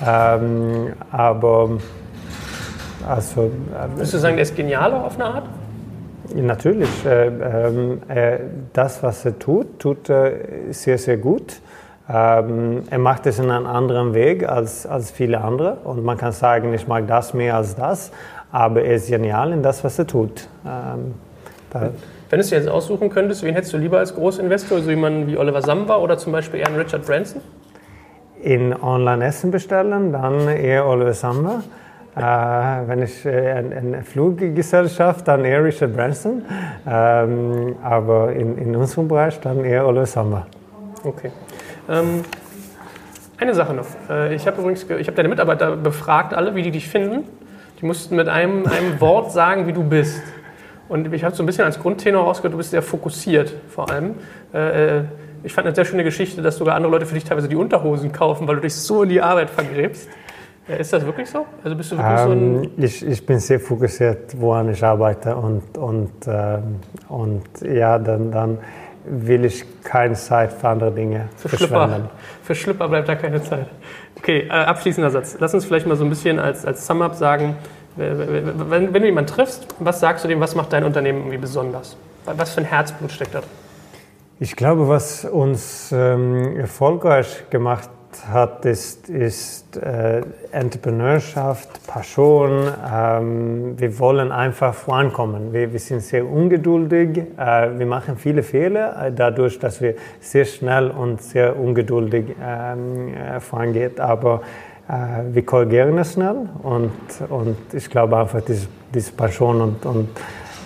[0.00, 1.70] aber
[3.08, 3.42] also.
[3.42, 5.44] Äh, Würdest du sagen, der ist genial auf eine Art?
[6.34, 6.88] Natürlich.
[7.04, 8.40] Äh, äh,
[8.72, 10.32] das, was er tut, tut er
[10.70, 11.60] sehr, sehr gut.
[12.08, 15.78] Ähm, er macht es in einem anderen Weg als, als viele andere.
[15.84, 18.10] Und man kann sagen, ich mag das mehr als das.
[18.52, 20.48] Aber er ist genial in das, was er tut.
[20.66, 21.14] Ähm,
[21.72, 24.80] Wenn du es jetzt aussuchen könntest, wen hättest du lieber als Großinvestor?
[24.80, 27.40] So jemanden wie Oliver Samba oder zum Beispiel eher einen Richard Branson?
[28.42, 31.62] In Online-Essen bestellen, dann eher Oliver Samba.
[32.16, 36.42] Äh, wenn ich äh, eine, eine Fluggesellschaft, dann eher Richard Branson.
[36.86, 40.46] Ähm, aber in, in unserem Bereich dann eher Oliver Samba.
[41.02, 41.30] Okay.
[41.88, 42.22] Ähm,
[43.36, 43.86] eine Sache noch.
[44.08, 47.24] Äh, ich habe übrigens, ich habe deine Mitarbeiter befragt, alle, wie die dich finden.
[47.80, 50.22] Die mussten mit einem, einem Wort sagen, wie du bist.
[50.88, 54.14] Und ich habe so ein bisschen als Grundtenor rausgehört, du bist sehr fokussiert vor allem.
[54.52, 55.04] Äh, äh,
[55.42, 58.12] ich fand eine sehr schöne Geschichte, dass sogar andere Leute für dich teilweise die Unterhosen
[58.12, 60.08] kaufen, weil du dich so in die Arbeit vergräbst.
[60.66, 61.44] Ja, ist das wirklich so?
[61.62, 64.82] Also bist du wirklich ähm, so ein ähm, ich, ich bin sehr fokussiert, woran ich
[64.82, 68.58] arbeite und, und, ähm, und ja, dann, dann
[69.04, 71.76] will ich keine Zeit für andere Dinge für verschwenden.
[71.76, 72.10] Schlipper,
[72.42, 73.66] für Schlipper bleibt da keine Zeit.
[74.16, 75.36] Okay, äh, abschließender Satz.
[75.38, 77.56] Lass uns vielleicht mal so ein bisschen als, als Sum-Up sagen,
[77.96, 81.96] wenn, wenn du jemanden triffst, was sagst du dem, was macht dein Unternehmen irgendwie besonders?
[82.24, 83.50] Was für ein Herzblut steckt da drin?
[84.40, 87.88] Ich glaube, was uns ähm, erfolgreich gemacht
[88.28, 92.68] hat, ist, äh, Entrepreneurschaft, Passion.
[92.92, 95.52] Ähm, wir wollen einfach vorankommen.
[95.52, 97.22] Wir, wir sind sehr ungeduldig.
[97.38, 103.14] Äh, wir machen viele Fehler, äh, dadurch, dass wir sehr schnell und sehr ungeduldig ähm,
[103.14, 103.98] äh, vorangehen.
[103.98, 104.42] Aber
[104.88, 106.92] äh, wir korrigieren es schnell und,
[107.28, 110.08] und ich glaube einfach, diese, diese Passion und, und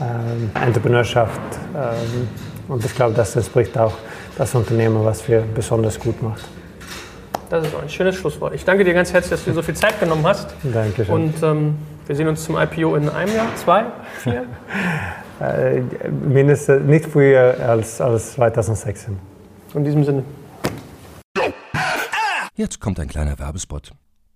[0.00, 1.40] ähm, Entrepreneurschaft
[1.74, 2.28] ähm,
[2.68, 3.94] und ich glaube, das entspricht auch
[4.36, 6.57] das Unternehmen, was wir besonders gut machen.
[7.50, 8.54] Das ist ein schönes Schlusswort.
[8.54, 10.54] Ich danke dir ganz herzlich, dass du dir so viel Zeit genommen hast.
[10.62, 11.14] Dankeschön.
[11.14, 13.86] Und ähm, wir sehen uns zum IPO in einem Jahr, zwei,
[14.18, 14.44] vier?
[15.40, 15.80] äh,
[16.10, 19.18] mindestens nicht früher als, als 2016.
[19.74, 20.24] In diesem Sinne.
[22.54, 23.92] Jetzt kommt ein kleiner Werbespot.